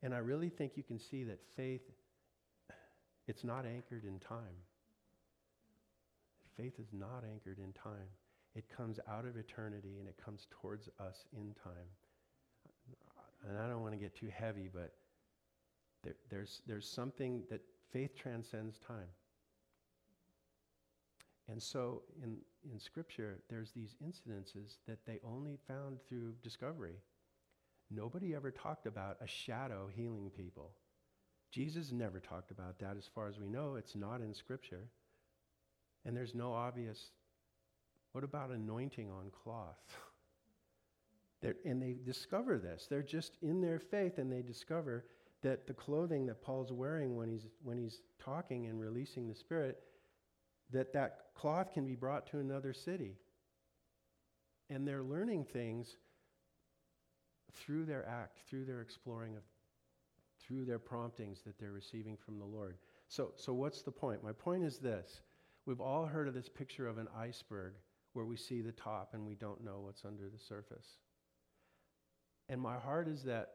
And 0.05 0.13
I 0.13 0.19
really 0.19 0.49
think 0.49 0.73
you 0.75 0.83
can 0.83 0.99
see 0.99 1.23
that 1.23 1.39
faith 1.55 1.81
it's 3.27 3.43
not 3.43 3.65
anchored 3.65 4.03
in 4.03 4.19
time. 4.19 4.61
Faith 6.55 6.73
is 6.77 6.89
not 6.93 7.23
anchored 7.27 7.57
in 7.57 7.73
time. 7.73 8.07
It 8.55 8.65
comes 8.69 8.99
out 9.09 9.25
of 9.25 9.35
eternity 9.35 9.97
and 9.99 10.07
it 10.07 10.15
comes 10.23 10.45
towards 10.51 10.89
us 10.99 11.25
in 11.35 11.55
time. 11.55 11.89
And 13.49 13.57
I 13.57 13.67
don't 13.67 13.81
want 13.81 13.93
to 13.93 13.99
get 13.99 14.15
too 14.15 14.29
heavy, 14.31 14.69
but 14.71 14.93
there, 16.03 16.15
there's, 16.29 16.61
there's 16.67 16.87
something 16.87 17.41
that 17.49 17.61
faith 17.91 18.15
transcends 18.15 18.77
time. 18.77 19.09
And 21.49 21.61
so 21.61 22.03
in, 22.23 22.37
in 22.71 22.79
Scripture, 22.79 23.39
there's 23.49 23.71
these 23.71 23.95
incidences 24.05 24.77
that 24.87 24.99
they 25.07 25.19
only 25.27 25.57
found 25.67 25.97
through 26.07 26.33
discovery. 26.43 26.97
Nobody 27.91 28.33
ever 28.33 28.51
talked 28.51 28.87
about 28.87 29.17
a 29.21 29.27
shadow 29.27 29.89
healing 29.93 30.31
people. 30.35 30.71
Jesus 31.51 31.91
never 31.91 32.19
talked 32.19 32.51
about 32.51 32.79
that 32.79 32.97
as 32.97 33.07
far 33.13 33.27
as 33.27 33.39
we 33.39 33.47
know. 33.47 33.75
It's 33.75 33.95
not 33.95 34.21
in 34.21 34.33
Scripture. 34.33 34.89
And 36.05 36.15
there's 36.15 36.35
no 36.35 36.53
obvious, 36.53 37.11
what 38.11 38.23
about 38.23 38.49
anointing 38.49 39.09
on 39.09 39.31
cloth? 39.43 39.79
and 41.65 41.81
they 41.81 41.95
discover 42.05 42.57
this. 42.57 42.87
They're 42.89 43.03
just 43.03 43.37
in 43.41 43.61
their 43.61 43.79
faith 43.79 44.17
and 44.17 44.31
they 44.31 44.41
discover 44.41 45.05
that 45.43 45.67
the 45.67 45.73
clothing 45.73 46.25
that 46.25 46.41
Paul's 46.41 46.71
wearing 46.71 47.15
when 47.15 47.29
he's, 47.29 47.47
when 47.63 47.77
he's 47.77 48.01
talking 48.23 48.65
and 48.65 48.79
releasing 48.81 49.27
the 49.27 49.35
Spirit, 49.35 49.79
that 50.71 50.91
that 50.93 51.27
cloth 51.35 51.71
can 51.73 51.85
be 51.85 51.95
brought 51.95 52.25
to 52.31 52.39
another 52.39 52.73
city. 52.73 53.15
And 54.69 54.87
they're 54.87 55.03
learning 55.03 55.45
things 55.45 55.97
through 57.55 57.85
their 57.85 58.07
act, 58.07 58.39
through 58.49 58.65
their 58.65 58.81
exploring 58.81 59.35
of 59.35 59.43
through 60.45 60.65
their 60.65 60.79
promptings 60.79 61.41
that 61.41 61.57
they're 61.57 61.71
receiving 61.71 62.17
from 62.17 62.37
the 62.37 62.45
Lord. 62.45 62.77
So, 63.07 63.31
so 63.35 63.53
what's 63.53 63.81
the 63.81 63.91
point? 63.91 64.23
My 64.23 64.31
point 64.31 64.63
is 64.63 64.77
this. 64.77 65.21
We've 65.65 65.81
all 65.81 66.05
heard 66.05 66.27
of 66.27 66.33
this 66.33 66.49
picture 66.49 66.87
of 66.87 66.97
an 66.97 67.07
iceberg 67.17 67.73
where 68.13 68.25
we 68.25 68.37
see 68.37 68.61
the 68.61 68.71
top 68.71 69.13
and 69.13 69.25
we 69.25 69.35
don't 69.35 69.63
know 69.63 69.79
what's 69.81 70.05
under 70.05 70.29
the 70.29 70.39
surface. 70.39 70.87
And 72.47 72.61
my 72.61 72.77
heart 72.77 73.07
is 73.07 73.23
that 73.23 73.49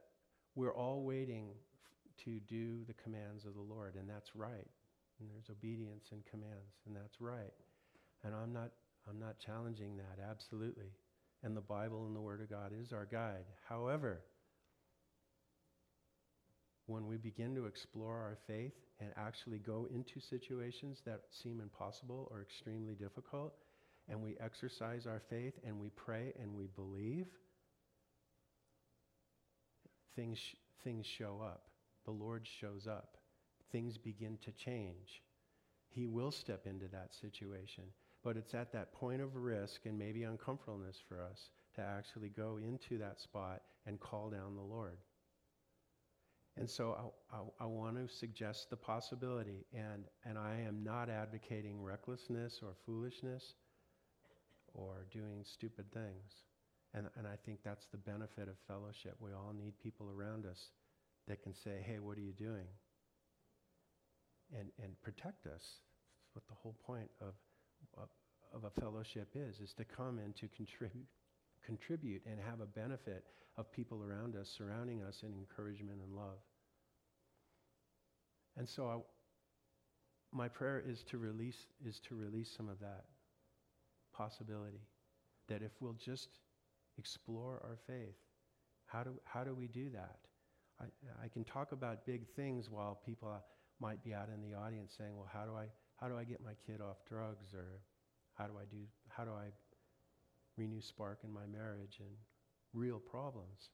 we're 0.57 0.75
all 0.75 1.03
waiting 1.03 1.51
f- 1.51 2.25
to 2.25 2.41
do 2.41 2.85
the 2.87 2.95
commands 2.95 3.45
of 3.45 3.55
the 3.55 3.61
Lord, 3.61 3.95
and 3.95 4.11
that's 4.11 4.35
right. 4.35 4.67
And 5.21 5.31
there's 5.31 5.49
obedience 5.51 6.09
and 6.11 6.25
commands, 6.27 6.81
and 6.87 6.97
that's 6.97 7.21
right. 7.21 7.53
And 8.25 8.35
I'm 8.35 8.53
not, 8.53 8.73
I'm 9.09 9.21
not 9.21 9.39
challenging 9.39 9.97
that, 9.97 10.19
absolutely. 10.29 10.91
And 11.43 11.57
the 11.57 11.63
Bible 11.63 12.07
and 12.07 12.15
the 12.15 12.21
Word 12.21 12.41
of 12.41 12.51
God 12.51 12.73
is 12.79 12.93
our 12.93 13.07
guide. 13.07 13.47
However, 13.69 14.21
when 16.87 17.07
we 17.07 17.17
begin 17.17 17.55
to 17.55 17.67
explore 17.67 18.17
our 18.17 18.37
faith 18.47 18.75
and 19.01 19.11
actually 19.17 19.59
go 19.59 19.87
into 19.95 20.21
situations 20.21 21.01
that 21.07 21.23
seem 21.31 21.61
impossible 21.61 22.29
or 22.31 22.43
extremely 22.43 22.95
difficult, 22.95 23.55
and 24.09 24.21
we 24.21 24.37
exercise 24.41 25.07
our 25.07 25.23
faith 25.31 25.55
and 25.65 25.79
we 25.79 25.89
pray 25.91 26.33
and 26.41 26.55
we 26.55 26.67
believe, 26.75 27.27
things, 30.17 30.39
things 30.85 31.07
show 31.07 31.41
up. 31.43 31.63
The 32.05 32.11
Lord 32.11 32.47
shows 32.61 32.87
up. 32.87 33.17
Things 33.73 33.97
begin 33.97 34.37
to 34.45 34.53
change. 34.53 35.23
He 35.89 36.07
will 36.07 36.33
step 36.33 36.67
into 36.67 36.89
that 36.89 37.15
situation. 37.15 37.85
But 38.23 38.37
it's 38.37 38.55
at 38.55 38.73
that 38.73 38.93
point 38.93 39.23
of 39.23 39.35
risk 39.37 39.87
and 39.87 39.99
maybe 39.99 40.25
uncomfortableness 40.25 40.99
for 41.09 41.21
us 41.23 41.51
to 41.77 41.83
actually 41.83 42.29
go 42.29 42.59
into 42.59 42.99
that 42.99 43.21
spot 43.21 43.63
and 43.87 43.99
call 43.99 44.31
down 44.31 44.55
the 44.55 44.63
Lord. 44.63 44.99
And 46.57 46.69
so 46.69 47.15
I, 47.33 47.37
I, 47.37 47.41
I, 47.61 47.67
want 47.67 47.97
to 47.97 48.13
suggest 48.13 48.69
the 48.69 48.77
possibility, 48.77 49.65
and, 49.73 50.05
and 50.27 50.37
I 50.37 50.61
am 50.67 50.83
not 50.83 51.09
advocating 51.09 51.83
recklessness 51.83 52.61
or 52.63 52.75
foolishness 52.85 53.55
or 54.75 55.07
doing 55.13 55.45
stupid 55.45 55.91
things. 55.93 56.45
And, 56.93 57.07
and 57.17 57.27
I 57.27 57.37
think 57.47 57.61
that's 57.65 57.87
the 57.87 57.99
benefit 57.99 58.49
of 58.49 58.57
fellowship. 58.67 59.17
We 59.21 59.31
all 59.33 59.55
need 59.57 59.79
people 59.81 60.11
around 60.11 60.45
us 60.45 60.71
that 61.29 61.43
can 61.43 61.55
say, 61.55 61.83
hey, 61.87 62.01
what 62.01 62.19
are 62.19 62.23
you 62.23 62.33
doing? 62.33 62.67
And, 64.59 64.71
and 64.83 65.01
protect 65.03 65.47
us. 65.47 65.79
That's 66.19 66.35
what 66.35 66.47
the 66.49 66.55
whole 66.55 66.77
point 66.85 67.11
of, 67.21 67.35
of, 67.97 68.65
a 68.65 68.81
fellowship 68.81 69.29
is, 69.35 69.61
is 69.61 69.73
to 69.75 69.85
come 69.85 70.19
and 70.19 70.35
to 70.37 70.49
contribute, 70.49 71.07
contribute 71.65 72.23
and 72.27 72.39
have 72.41 72.61
a 72.61 72.67
benefit 72.67 73.25
of 73.57 73.71
people 73.73 74.03
around 74.03 74.37
us, 74.37 74.53
surrounding 74.57 75.03
us 75.03 75.23
in 75.23 75.33
encouragement 75.35 76.01
and 76.03 76.17
love. 76.17 76.39
And 78.57 78.69
so 78.69 78.87
I, 78.87 80.37
my 80.37 80.49
prayer 80.49 80.83
is 80.85 81.03
to 81.05 81.19
release 81.19 81.67
is 81.87 82.01
to 82.09 82.15
release 82.15 82.51
some 82.57 82.69
of 82.69 82.79
that 82.81 83.05
possibility 84.13 84.81
that 85.49 85.63
if 85.63 85.73
we'll 85.81 85.97
just 86.05 86.29
explore 86.99 87.61
our 87.65 87.79
faith, 87.87 88.17
how 88.87 89.03
do, 89.03 89.11
how 89.25 89.45
do 89.45 89.55
we 89.55 89.67
do 89.67 89.91
that? 89.91 90.19
I, 90.81 90.85
I 91.25 91.29
can 91.29 91.45
talk 91.45 91.73
about 91.73 92.07
big 92.07 92.27
things 92.35 92.71
while 92.71 93.01
people 93.05 93.29
uh, 93.29 93.39
might 93.81 94.03
be 94.03 94.15
out 94.15 94.29
in 94.35 94.41
the 94.43 94.57
audience 94.57 94.95
saying, 94.97 95.17
well, 95.17 95.29
how 95.33 95.45
do 95.45 95.53
I, 95.53 95.67
how 96.01 96.09
do 96.09 96.17
I 96.17 96.25
get 96.25 96.43
my 96.43 96.55
kid 96.67 96.81
off 96.81 96.97
drugs? 97.09 97.53
Or 97.55 97.81
how 98.35 98.47
do 98.47 98.55
I 98.59 98.65
do, 98.71 98.79
how 99.09 99.25
do 99.25 99.33
I 99.33 99.53
renew 100.57 100.81
spark 100.81 101.21
in 101.25 101.33
my 101.33 101.47
marriage 101.47 101.99
and 102.01 102.11
real 102.73 102.99
problems? 102.99 103.69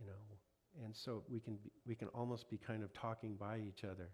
You 0.00 0.06
know, 0.06 0.84
and 0.84 0.94
so 0.94 1.22
we 1.28 1.40
can, 1.40 1.56
be, 1.56 1.70
we 1.86 1.94
can 1.94 2.08
almost 2.08 2.48
be 2.50 2.58
kind 2.58 2.82
of 2.82 2.92
talking 2.92 3.36
by 3.36 3.58
each 3.58 3.84
other 3.84 4.10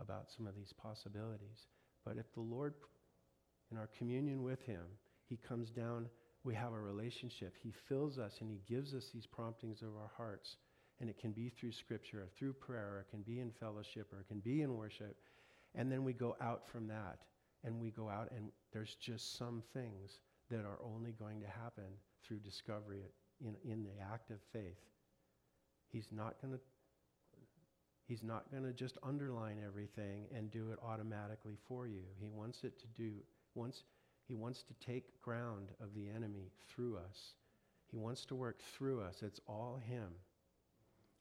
about 0.00 0.30
some 0.36 0.46
of 0.46 0.54
these 0.54 0.72
possibilities. 0.72 1.66
But 2.04 2.16
if 2.18 2.32
the 2.34 2.40
Lord, 2.40 2.74
in 3.70 3.78
our 3.78 3.88
communion 3.98 4.42
with 4.42 4.62
Him, 4.62 4.82
He 5.28 5.36
comes 5.36 5.70
down, 5.70 6.08
we 6.44 6.54
have 6.54 6.72
a 6.72 6.80
relationship. 6.80 7.54
He 7.62 7.72
fills 7.88 8.18
us 8.18 8.38
and 8.40 8.50
He 8.50 8.60
gives 8.68 8.94
us 8.94 9.10
these 9.12 9.26
promptings 9.26 9.82
of 9.82 9.88
our 9.88 10.10
hearts. 10.16 10.56
And 11.00 11.10
it 11.10 11.18
can 11.18 11.32
be 11.32 11.48
through 11.48 11.72
Scripture, 11.72 12.22
or 12.22 12.28
through 12.38 12.52
prayer, 12.52 12.94
or 12.94 13.00
it 13.00 13.10
can 13.10 13.22
be 13.22 13.40
in 13.40 13.50
fellowship, 13.58 14.12
or 14.12 14.20
it 14.20 14.28
can 14.28 14.38
be 14.38 14.62
in 14.62 14.76
worship. 14.76 15.16
And 15.74 15.90
then 15.90 16.04
we 16.04 16.12
go 16.12 16.36
out 16.40 16.68
from 16.68 16.88
that. 16.88 17.18
And 17.64 17.80
we 17.80 17.90
go 17.90 18.08
out, 18.08 18.30
and 18.34 18.50
there's 18.72 18.96
just 18.96 19.38
some 19.38 19.62
things 19.72 20.18
that 20.50 20.64
are 20.64 20.78
only 20.84 21.12
going 21.12 21.40
to 21.40 21.46
happen 21.46 21.84
through 22.24 22.38
discovery 22.38 23.02
in, 23.40 23.54
in 23.64 23.84
the 23.84 24.02
act 24.12 24.30
of 24.30 24.38
faith. 24.52 24.80
He's 25.92 26.08
not 26.10 26.40
going 26.40 26.54
to 26.54 26.60
He's 28.08 28.22
not 28.22 28.50
going 28.50 28.64
to 28.64 28.72
just 28.72 28.98
underline 29.02 29.58
everything 29.64 30.26
and 30.36 30.50
do 30.50 30.70
it 30.70 30.78
automatically 30.84 31.56
for 31.66 31.86
you. 31.86 32.02
He 32.20 32.28
wants 32.28 32.64
it 32.64 32.78
to 32.80 32.86
do 32.88 33.12
once 33.54 33.84
he 34.28 34.34
wants 34.34 34.62
to 34.62 34.74
take 34.84 35.20
ground 35.22 35.68
of 35.80 35.94
the 35.94 36.08
enemy 36.08 36.50
through 36.68 36.96
us. 36.96 37.34
He 37.90 37.96
wants 37.96 38.24
to 38.26 38.34
work 38.34 38.60
through 38.76 39.02
us. 39.02 39.22
It's 39.22 39.40
all 39.46 39.80
him. 39.86 40.08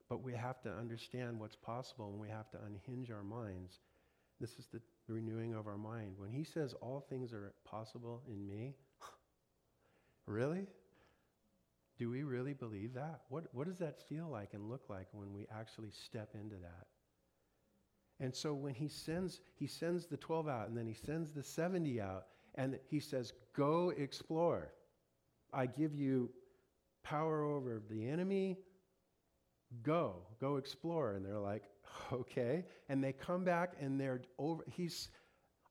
But 0.09 0.23
we 0.23 0.33
have 0.33 0.61
to 0.61 0.71
understand 0.71 1.39
what's 1.39 1.55
possible 1.55 2.09
and 2.09 2.19
we 2.19 2.29
have 2.29 2.49
to 2.51 2.59
unhinge 2.65 3.11
our 3.11 3.23
minds. 3.23 3.79
This 4.41 4.57
is 4.57 4.65
the 4.73 4.81
renewing 5.07 5.53
of 5.53 5.67
our 5.67 5.77
mind. 5.77 6.15
When 6.17 6.31
he 6.31 6.43
says 6.43 6.73
all 6.81 7.05
things 7.07 7.31
are 7.31 7.53
possible 7.63 8.23
in 8.27 8.47
me, 8.47 8.73
really? 10.25 10.65
Do 11.99 12.09
we 12.09 12.23
really 12.23 12.55
believe 12.55 12.95
that? 12.95 13.21
What, 13.29 13.43
what 13.53 13.67
does 13.67 13.77
that 13.77 14.01
feel 14.09 14.27
like 14.27 14.55
and 14.55 14.67
look 14.67 14.89
like 14.89 15.05
when 15.11 15.31
we 15.31 15.45
actually 15.55 15.91
step 15.91 16.29
into 16.33 16.55
that? 16.55 16.87
And 18.19 18.35
so 18.35 18.55
when 18.55 18.73
he 18.73 18.87
sends, 18.87 19.41
he 19.53 19.67
sends 19.67 20.07
the 20.07 20.17
12 20.17 20.47
out 20.47 20.67
and 20.67 20.75
then 20.75 20.87
he 20.87 20.95
sends 20.95 21.31
the 21.31 21.43
70 21.43 22.01
out 22.01 22.25
and 22.55 22.79
he 22.89 22.99
says, 22.99 23.33
Go 23.55 23.93
explore. 23.95 24.73
I 25.53 25.67
give 25.67 25.93
you 25.93 26.31
power 27.03 27.43
over 27.43 27.83
the 27.91 28.09
enemy. 28.09 28.57
Go, 29.83 30.15
go 30.39 30.57
explore. 30.57 31.13
And 31.13 31.23
they're 31.23 31.37
like, 31.37 31.63
Okay. 32.11 32.65
And 32.89 33.03
they 33.03 33.13
come 33.13 33.43
back 33.43 33.73
and 33.79 33.99
they're 33.99 34.21
over. 34.37 34.63
He's, 34.69 35.09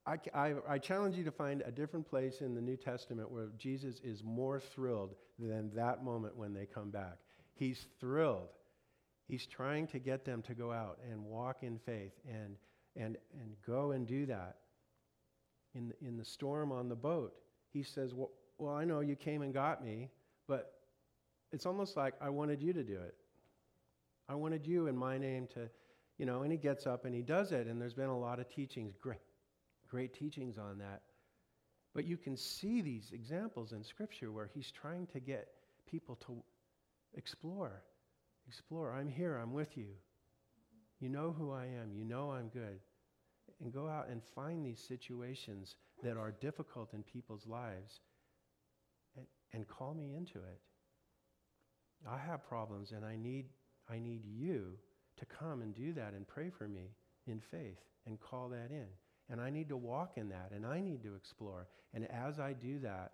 I, 0.07 0.17
I, 0.35 0.55
I, 0.69 0.79
challenge 0.79 1.17
you 1.17 1.25
to 1.25 1.31
find 1.31 1.63
a 1.67 1.71
different 1.71 2.09
place 2.09 2.41
in 2.41 2.55
the 2.55 2.61
New 2.61 2.77
Testament 2.77 3.31
where 3.31 3.49
Jesus 3.59 4.01
is 4.03 4.23
more 4.25 4.59
thrilled 4.59 5.15
than 5.39 5.71
that 5.75 6.03
moment 6.03 6.37
when 6.37 6.55
they 6.55 6.67
come 6.67 6.91
back. 6.91 7.19
He's 7.55 7.87
thrilled. 8.01 8.49
He's 9.29 9.47
trying 9.47 9.87
to 9.89 9.99
get 9.99 10.25
them 10.25 10.43
to 10.43 10.55
go 10.55 10.73
out 10.73 10.99
and 11.11 11.25
walk 11.25 11.59
in 11.63 11.79
faith 11.79 12.13
and, 12.29 12.57
and, 12.97 13.17
and 13.39 13.55
go 13.67 13.93
and 13.93 14.07
do 14.07 14.27
that. 14.27 14.57
In 15.75 15.89
the, 15.89 16.09
in 16.09 16.17
the 16.17 16.25
storm 16.25 16.73
on 16.73 16.89
the 16.89 16.97
boat, 16.97 17.35
he 17.73 17.83
says, 17.83 18.13
well, 18.13 18.31
well, 18.59 18.75
I 18.75 18.85
know 18.85 19.01
you 19.01 19.17
came 19.17 19.43
and 19.43 19.55
got 19.55 19.85
me, 19.85 20.11
but 20.49 20.75
it's 21.53 21.65
almost 21.65 21.97
like 21.97 22.15
I 22.21 22.29
wanted 22.29 22.61
you 22.61 22.73
to 22.73 22.83
do 22.83 22.95
it. 22.95 23.15
I 24.29 24.35
wanted 24.35 24.67
you 24.67 24.87
in 24.87 24.97
my 24.97 25.17
name 25.17 25.49
to, 25.55 25.69
you 26.21 26.27
know, 26.27 26.43
and 26.43 26.53
he 26.53 26.59
gets 26.59 26.87
up 26.87 27.07
and 27.07 27.15
he 27.15 27.23
does 27.23 27.51
it. 27.51 27.67
And 27.67 27.81
there's 27.81 27.95
been 27.95 28.11
a 28.11 28.19
lot 28.19 28.41
of 28.41 28.49
teachings, 28.51 28.95
great, 29.01 29.23
great 29.89 30.13
teachings 30.13 30.59
on 30.59 30.77
that. 30.77 31.01
But 31.95 32.05
you 32.05 32.19
can 32.19 32.37
see 32.37 32.83
these 32.83 33.13
examples 33.15 33.73
in 33.73 33.83
Scripture 33.83 34.31
where 34.31 34.51
he's 34.53 34.71
trying 34.71 35.07
to 35.15 35.19
get 35.19 35.49
people 35.91 36.17
to 36.27 36.43
explore. 37.15 37.85
Explore. 38.47 38.93
I'm 38.93 39.09
here. 39.09 39.39
I'm 39.39 39.55
with 39.55 39.79
you. 39.79 39.87
You 41.01 41.09
know 41.09 41.35
who 41.37 41.53
I 41.53 41.65
am. 41.65 41.91
You 41.95 42.05
know 42.05 42.33
I'm 42.33 42.49
good. 42.49 42.81
And 43.63 43.73
go 43.73 43.89
out 43.89 44.09
and 44.11 44.21
find 44.35 44.63
these 44.63 44.85
situations 44.87 45.77
that 46.03 46.19
are 46.19 46.33
difficult 46.33 46.93
in 46.93 47.03
people's 47.03 47.47
lives 47.47 48.01
and, 49.17 49.25
and 49.55 49.67
call 49.67 49.95
me 49.95 50.15
into 50.15 50.37
it. 50.37 50.61
I 52.07 52.19
have 52.19 52.47
problems 52.47 52.93
and 52.93 53.07
I 53.07 53.17
need, 53.17 53.47
I 53.89 53.99
need 53.99 54.27
you 54.27 54.77
to 55.21 55.27
come 55.27 55.63
and 55.63 55.75
do 55.75 55.93
that 55.93 56.15
and 56.15 56.27
pray 56.27 56.51
for 56.51 56.67
me 56.67 56.91
in 57.27 57.41
faith 57.41 57.79
and 58.07 58.21
call 58.21 58.49
that 58.49 58.71
in. 58.71 58.87
And 59.31 59.41
I 59.41 59.51
need 59.51 59.69
to 59.69 59.77
walk 59.77 60.13
in 60.17 60.29
that 60.31 60.51
and 60.55 60.67
I 60.67 60.81
need 60.81 61.03
to 61.05 61.15
explore. 61.15 61.69
And 61.95 62.11
as 62.11 62.41
I 62.41 62.53
do 62.53 62.81
that, 62.81 63.13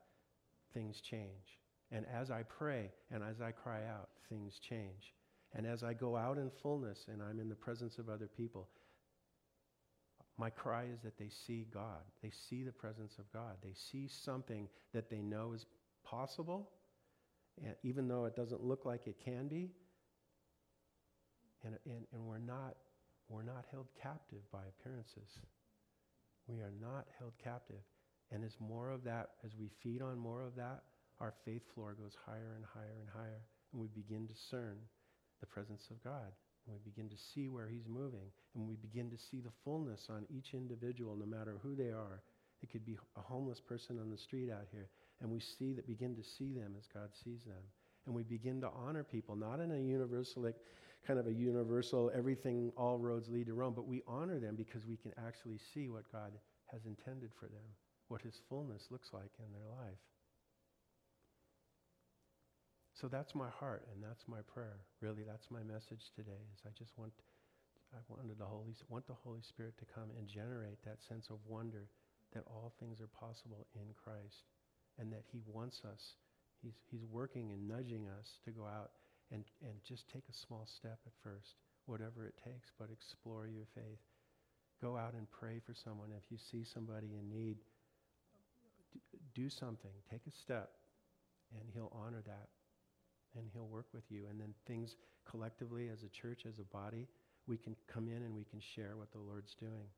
things 0.73 1.01
change. 1.01 1.61
And 1.93 2.07
as 2.13 2.31
I 2.31 2.43
pray 2.43 2.91
and 3.11 3.23
as 3.23 3.41
I 3.41 3.51
cry 3.51 3.81
out, 3.87 4.09
things 4.29 4.59
change. 4.59 5.15
And 5.55 5.67
as 5.67 5.83
I 5.83 5.93
go 5.93 6.17
out 6.17 6.39
in 6.39 6.51
fullness 6.63 7.07
and 7.13 7.23
I'm 7.23 7.39
in 7.39 7.49
the 7.49 7.55
presence 7.55 7.99
of 7.99 8.09
other 8.09 8.27
people, 8.27 8.69
my 10.39 10.51
cry 10.51 10.85
is 10.93 11.01
that 11.03 11.19
they 11.19 11.31
see 11.31 11.67
God. 11.73 12.03
They 12.23 12.31
see 12.31 12.63
the 12.63 12.73
presence 12.73 13.17
of 13.19 13.33
God. 13.33 13.57
They 13.63 13.73
see 13.75 14.07
something 14.07 14.69
that 14.93 15.09
they 15.09 15.23
know 15.23 15.53
is 15.55 15.65
possible, 16.05 16.71
even 17.83 18.07
though 18.07 18.27
it 18.27 18.37
doesn't 18.37 18.63
look 18.63 18.85
like 18.85 19.07
it 19.07 19.17
can 19.25 19.49
be. 19.49 19.71
And, 21.67 21.75
and, 21.85 22.07
and 22.15 22.23
we're, 22.23 22.39
not, 22.39 22.79
we're 23.29 23.43
not 23.43 23.65
held 23.73 23.87
captive 24.01 24.47
by 24.53 24.63
appearances. 24.71 25.43
We 26.47 26.61
are 26.61 26.73
not 26.81 27.07
held 27.19 27.33
captive. 27.43 27.83
And 28.31 28.45
as 28.45 28.55
more 28.61 28.91
of 28.91 29.03
that, 29.05 29.31
as 29.45 29.51
we 29.59 29.71
feed 29.83 30.01
on 30.01 30.17
more 30.17 30.45
of 30.45 30.55
that, 30.55 30.83
our 31.19 31.35
faith 31.45 31.63
floor 31.75 31.97
goes 31.99 32.15
higher 32.25 32.55
and 32.55 32.65
higher 32.73 32.99
and 33.01 33.11
higher. 33.11 33.43
And 33.73 33.81
we 33.83 33.89
begin 33.89 34.29
to 34.29 34.35
discern 34.35 34.79
the 35.41 35.47
presence 35.47 35.83
of 35.91 36.03
God. 36.05 36.31
And 36.67 36.75
we 36.75 36.91
begin 36.91 37.09
to 37.09 37.17
see 37.35 37.49
where 37.49 37.69
He's 37.69 37.89
moving. 37.89 38.31
And 38.55 38.69
we 38.69 38.77
begin 38.77 39.11
to 39.11 39.19
see 39.19 39.41
the 39.41 39.55
fullness 39.65 40.07
on 40.09 40.27
each 40.31 40.55
individual, 40.55 41.17
no 41.17 41.27
matter 41.27 41.59
who 41.63 41.75
they 41.75 41.91
are. 41.91 42.23
It 42.63 42.71
could 42.71 42.87
be 42.87 42.97
a 43.17 43.21
homeless 43.21 43.61
person 43.61 43.99
on 43.99 44.11
the 44.11 44.19
street 44.19 44.51
out 44.51 44.67
here. 44.71 44.89
And 45.21 45.31
we 45.31 45.41
see 45.41 45.73
that, 45.75 45.87
begin 45.87 46.15
to 46.15 46.23
see 46.23 46.53
them 46.53 46.75
as 46.79 46.87
God 46.93 47.11
sees 47.25 47.43
them. 47.45 47.63
And 48.07 48.15
we 48.15 48.23
begin 48.23 48.61
to 48.61 48.69
honor 48.69 49.03
people, 49.03 49.35
not 49.35 49.59
in 49.61 49.73
a 49.73 49.79
universal, 49.79 50.43
like, 50.43 50.57
kind 51.07 51.19
of 51.19 51.27
a 51.27 51.33
universal, 51.33 52.11
everything, 52.15 52.73
all 52.77 52.99
roads 52.99 53.29
lead 53.29 53.47
to 53.47 53.55
Rome, 53.55 53.75
but 53.75 53.87
we 53.87 54.03
honor 54.07 54.41
them 54.41 54.57
because 54.57 54.87
we 54.87 54.97
can 54.97 55.13
actually 55.27 55.59
see 55.73 55.89
what 55.89 56.11
God 56.11 56.33
has 56.67 56.85
intended 56.85 57.31
for 57.39 57.47
them, 57.47 57.69
what 58.09 58.23
His 58.23 58.41
fullness 58.49 58.89
looks 58.91 59.11
like 59.13 59.31
in 59.39 59.53
their 59.53 59.69
life. 59.69 60.03
So 62.95 63.09
that's 63.09 63.35
my 63.35 63.51
heart 63.51 63.87
and 63.93 64.03
that's 64.03 64.25
my 64.27 64.41
prayer. 64.53 64.81
Really, 65.03 65.23
that's 65.23 65.51
my 65.51 65.63
message 65.63 66.11
today. 66.17 66.41
Is 66.57 66.65
I 66.65 66.73
just 66.77 66.97
want, 66.97 67.13
I 67.93 68.01
wanted 68.09 68.39
the 68.39 68.47
Holy, 68.47 68.73
want 68.89 69.07
the 69.07 69.21
Holy 69.23 69.43
Spirit 69.43 69.77
to 69.79 69.85
come 69.95 70.09
and 70.19 70.27
generate 70.27 70.83
that 70.85 71.05
sense 71.07 71.29
of 71.29 71.39
wonder 71.47 71.89
that 72.33 72.45
all 72.49 72.73
things 72.81 73.01
are 73.01 73.13
possible 73.13 73.67
in 73.75 73.93
Christ, 73.95 74.49
and 74.99 75.13
that 75.13 75.23
He 75.31 75.41
wants 75.47 75.83
us. 75.85 76.17
He's 76.63 76.75
He's 76.91 77.05
working 77.05 77.53
and 77.53 77.69
nudging 77.69 78.09
us 78.19 78.41
to 78.45 78.51
go 78.51 78.65
out 78.65 78.91
and, 79.33 79.45
and 79.63 79.75
just 79.87 80.09
take 80.09 80.25
a 80.31 80.37
small 80.37 80.67
step 80.67 80.99
at 81.07 81.13
first, 81.23 81.55
whatever 81.87 82.27
it 82.27 82.35
takes, 82.45 82.71
but 82.79 82.91
explore 82.91 83.47
your 83.47 83.67
faith. 83.75 84.01
Go 84.81 84.97
out 84.97 85.15
and 85.15 85.27
pray 85.31 85.61
for 85.65 85.75
someone. 85.75 86.11
If 86.17 86.31
you 86.31 86.39
see 86.39 86.65
somebody 86.65 87.09
in 87.19 87.31
need, 87.31 87.57
do 89.35 89.49
something. 89.49 89.91
Take 90.11 90.27
a 90.29 90.37
step, 90.37 90.71
and 91.53 91.69
He'll 91.73 91.93
honor 91.95 92.23
that. 92.27 92.49
And 93.37 93.49
He'll 93.53 93.67
work 93.67 93.87
with 93.93 94.05
you. 94.11 94.25
And 94.31 94.41
then 94.41 94.55
things 94.67 94.97
collectively, 95.29 95.89
as 95.93 96.03
a 96.03 96.09
church, 96.09 96.45
as 96.49 96.59
a 96.59 96.65
body, 96.75 97.07
we 97.47 97.57
can 97.57 97.77
come 97.87 98.09
in 98.09 98.23
and 98.23 98.35
we 98.35 98.45
can 98.45 98.61
share 98.61 98.97
what 98.97 99.13
the 99.13 99.19
Lord's 99.19 99.55
doing. 99.55 99.89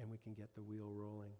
And 0.00 0.10
we 0.10 0.18
can 0.18 0.34
get 0.34 0.54
the 0.54 0.62
wheel 0.62 0.92
rolling 0.94 1.34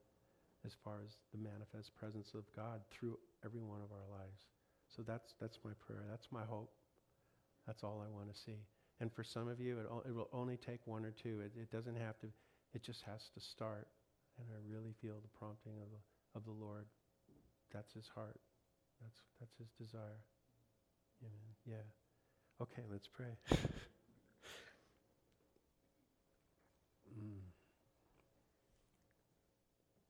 as 0.66 0.72
far 0.82 0.98
as 1.04 1.14
the 1.32 1.38
manifest 1.38 1.94
presence 1.94 2.32
of 2.34 2.42
God 2.54 2.80
through 2.90 3.18
every 3.44 3.62
one 3.62 3.78
of 3.78 3.92
our 3.92 4.18
lives. 4.18 4.42
So 4.88 5.02
that's, 5.02 5.34
that's 5.40 5.58
my 5.64 5.70
prayer. 5.86 6.02
That's 6.10 6.26
my 6.32 6.42
hope. 6.42 6.72
That's 7.68 7.84
all 7.84 8.02
I 8.02 8.08
want 8.08 8.32
to 8.32 8.40
see. 8.40 8.64
And 8.98 9.12
for 9.12 9.22
some 9.22 9.46
of 9.46 9.60
you, 9.60 9.78
it, 9.78 9.86
it 10.08 10.14
will 10.14 10.30
only 10.32 10.56
take 10.56 10.80
one 10.86 11.04
or 11.04 11.12
two. 11.12 11.40
It, 11.44 11.52
it, 11.54 11.70
doesn't 11.70 11.96
have 11.96 12.18
to, 12.20 12.26
it 12.72 12.82
just 12.82 13.02
has 13.02 13.28
to 13.34 13.40
start. 13.40 13.86
And 14.40 14.48
I 14.50 14.56
really 14.66 14.94
feel 15.02 15.20
the 15.20 15.28
prompting 15.38 15.74
of 15.82 15.88
the, 15.92 16.00
of 16.34 16.46
the 16.46 16.64
Lord. 16.64 16.86
That's 17.70 17.92
his 17.92 18.08
heart. 18.14 18.40
That's, 19.02 19.20
that's 19.38 19.54
his 19.58 19.68
desire. 19.78 20.24
Amen. 21.20 21.52
Yeah. 21.66 21.84
Okay, 22.62 22.82
let's 22.90 23.06
pray. 23.06 23.36
mm. 27.12 27.44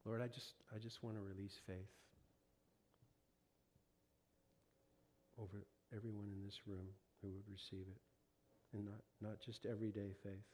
Lord, 0.06 0.22
I 0.22 0.28
just, 0.28 0.54
I 0.72 0.78
just 0.78 1.02
want 1.02 1.16
to 1.16 1.22
release 1.22 1.58
faith 1.66 1.90
over 5.42 5.66
everyone 5.92 6.28
in 6.32 6.44
this 6.44 6.60
room 6.64 6.86
who 7.22 7.28
would 7.28 7.48
receive 7.50 7.86
it. 7.88 8.00
And 8.72 8.84
not, 8.84 9.02
not 9.20 9.40
just 9.40 9.64
everyday 9.64 10.12
faith. 10.22 10.48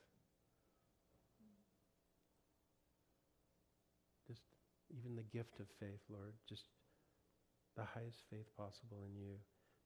Just 4.29 4.43
even 4.97 5.17
the 5.17 5.27
gift 5.37 5.59
of 5.59 5.67
faith, 5.81 6.01
Lord, 6.09 6.35
just 6.49 6.65
the 7.77 7.85
highest 7.85 8.23
faith 8.31 8.47
possible 8.57 9.03
in 9.05 9.19
you. 9.19 9.35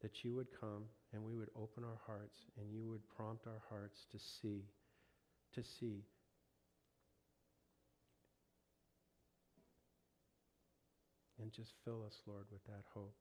That 0.03 0.23
you 0.23 0.35
would 0.35 0.49
come 0.61 0.85
and 1.13 1.25
we 1.25 1.35
would 1.35 1.51
open 1.57 1.83
our 1.83 1.99
hearts 2.07 2.39
and 2.61 2.71
you 2.71 2.89
would 2.89 3.03
prompt 3.17 3.47
our 3.47 3.63
hearts 3.69 4.07
to 4.13 4.19
see, 4.19 4.63
to 5.55 5.65
see 5.65 6.05
And 11.41 11.53
just 11.53 11.73
fill 11.85 12.03
us, 12.05 12.21
Lord, 12.27 12.47
with 12.51 12.65
that 12.67 12.85
hope. 12.93 13.15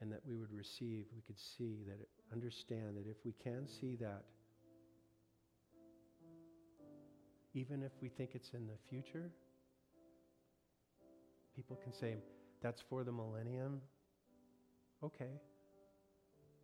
And 0.00 0.12
that 0.12 0.20
we 0.26 0.36
would 0.36 0.52
receive, 0.52 1.06
we 1.14 1.22
could 1.26 1.38
see, 1.38 1.82
that 1.88 1.98
understand 2.32 2.96
that 2.96 3.10
if 3.10 3.16
we 3.24 3.32
can 3.32 3.66
see 3.66 3.96
that, 3.96 4.22
even 7.54 7.82
if 7.82 7.92
we 8.00 8.08
think 8.08 8.30
it's 8.34 8.50
in 8.54 8.66
the 8.66 8.76
future, 8.88 9.30
people 11.56 11.76
can 11.82 11.92
say, 11.92 12.14
that's 12.62 12.80
for 12.88 13.02
the 13.02 13.10
millennium. 13.10 13.80
Okay, 15.02 15.40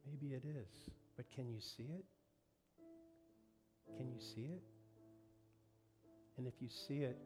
maybe 0.07 0.35
it 0.35 0.45
is. 0.45 0.91
But 1.17 1.27
can 1.35 1.49
you 1.49 1.61
see 1.61 1.85
it? 1.85 2.05
Can 3.97 4.09
you 4.09 4.21
see 4.21 4.43
it? 4.43 4.63
And 6.37 6.47
if 6.47 6.55
you 6.61 6.69
see 6.69 7.03
it, 7.03 7.19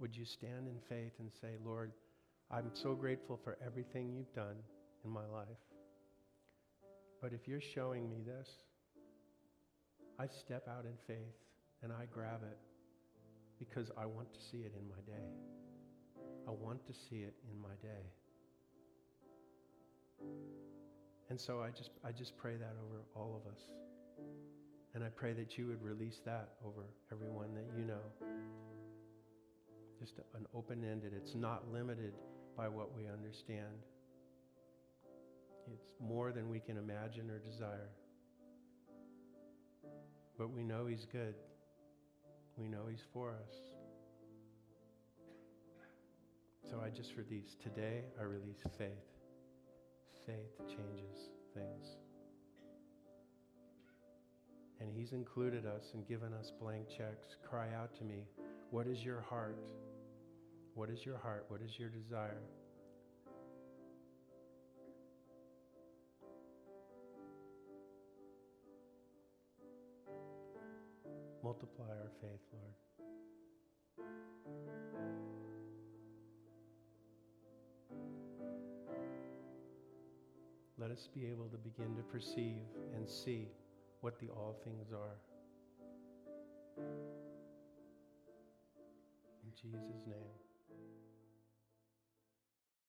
would 0.00 0.16
you 0.16 0.24
stand 0.24 0.66
in 0.66 0.78
faith 0.88 1.12
and 1.20 1.30
say, 1.40 1.56
Lord, 1.64 1.92
I'm 2.54 2.70
so 2.74 2.94
grateful 2.94 3.40
for 3.42 3.56
everything 3.64 4.12
you've 4.12 4.34
done 4.34 4.56
in 5.06 5.10
my 5.10 5.24
life. 5.32 5.46
But 7.22 7.32
if 7.32 7.48
you're 7.48 7.62
showing 7.62 8.10
me 8.10 8.18
this, 8.26 8.48
I 10.18 10.26
step 10.26 10.68
out 10.68 10.84
in 10.84 10.92
faith 11.06 11.32
and 11.82 11.90
I 11.90 12.04
grab 12.12 12.42
it 12.42 12.58
because 13.58 13.90
I 13.96 14.04
want 14.04 14.34
to 14.34 14.40
see 14.40 14.58
it 14.58 14.74
in 14.78 14.86
my 14.86 15.00
day. 15.06 15.24
I 16.46 16.50
want 16.50 16.86
to 16.88 16.92
see 16.92 17.22
it 17.22 17.34
in 17.50 17.58
my 17.58 17.74
day. 17.80 18.04
And 21.30 21.40
so 21.40 21.62
I 21.62 21.70
just, 21.70 21.90
I 22.04 22.12
just 22.12 22.36
pray 22.36 22.56
that 22.56 22.76
over 22.84 23.00
all 23.16 23.40
of 23.42 23.50
us. 23.50 23.60
And 24.94 25.02
I 25.02 25.08
pray 25.08 25.32
that 25.32 25.56
you 25.56 25.68
would 25.68 25.82
release 25.82 26.20
that 26.26 26.50
over 26.62 26.84
everyone 27.10 27.54
that 27.54 27.64
you 27.78 27.86
know. 27.86 28.28
Just 29.98 30.18
an 30.34 30.46
open 30.54 30.84
ended, 30.84 31.12
it's 31.16 31.34
not 31.34 31.72
limited 31.72 32.12
by 32.56 32.68
what 32.68 32.94
we 32.94 33.06
understand, 33.08 33.86
it's 35.72 35.86
more 36.00 36.32
than 36.32 36.48
we 36.48 36.60
can 36.60 36.76
imagine 36.76 37.30
or 37.30 37.38
desire. 37.38 37.90
But 40.38 40.50
we 40.50 40.62
know 40.62 40.86
He's 40.86 41.06
good, 41.10 41.34
we 42.56 42.68
know 42.68 42.86
He's 42.90 43.04
for 43.12 43.30
us. 43.30 43.54
So 46.70 46.80
I 46.84 46.88
just 46.88 47.12
release, 47.16 47.56
today 47.62 48.04
I 48.18 48.22
release 48.22 48.62
faith. 48.78 48.88
Faith 50.26 50.58
changes 50.68 51.30
things. 51.54 51.96
And 54.80 54.90
He's 54.90 55.12
included 55.12 55.66
us 55.66 55.90
and 55.94 56.06
given 56.08 56.32
us 56.32 56.52
blank 56.60 56.88
checks. 56.88 57.36
Cry 57.48 57.68
out 57.74 57.94
to 57.98 58.04
me, 58.04 58.24
what 58.70 58.86
is 58.86 59.04
your 59.04 59.20
heart? 59.20 59.58
What 60.74 60.88
is 60.88 61.04
your 61.04 61.18
heart? 61.18 61.44
What 61.48 61.60
is 61.60 61.78
your 61.78 61.90
desire? 61.90 62.40
Multiply 71.44 71.84
our 71.84 72.10
faith, 72.20 72.40
Lord. 72.52 72.72
Let 80.78 80.90
us 80.90 81.08
be 81.14 81.26
able 81.26 81.48
to 81.48 81.58
begin 81.58 81.94
to 81.96 82.02
perceive 82.02 82.62
and 82.94 83.08
see 83.08 83.48
what 84.00 84.18
the 84.18 84.28
all 84.30 84.56
things 84.64 84.88
are. 84.92 85.18
In 89.44 89.52
Jesus' 89.54 90.06
name. 90.06 90.41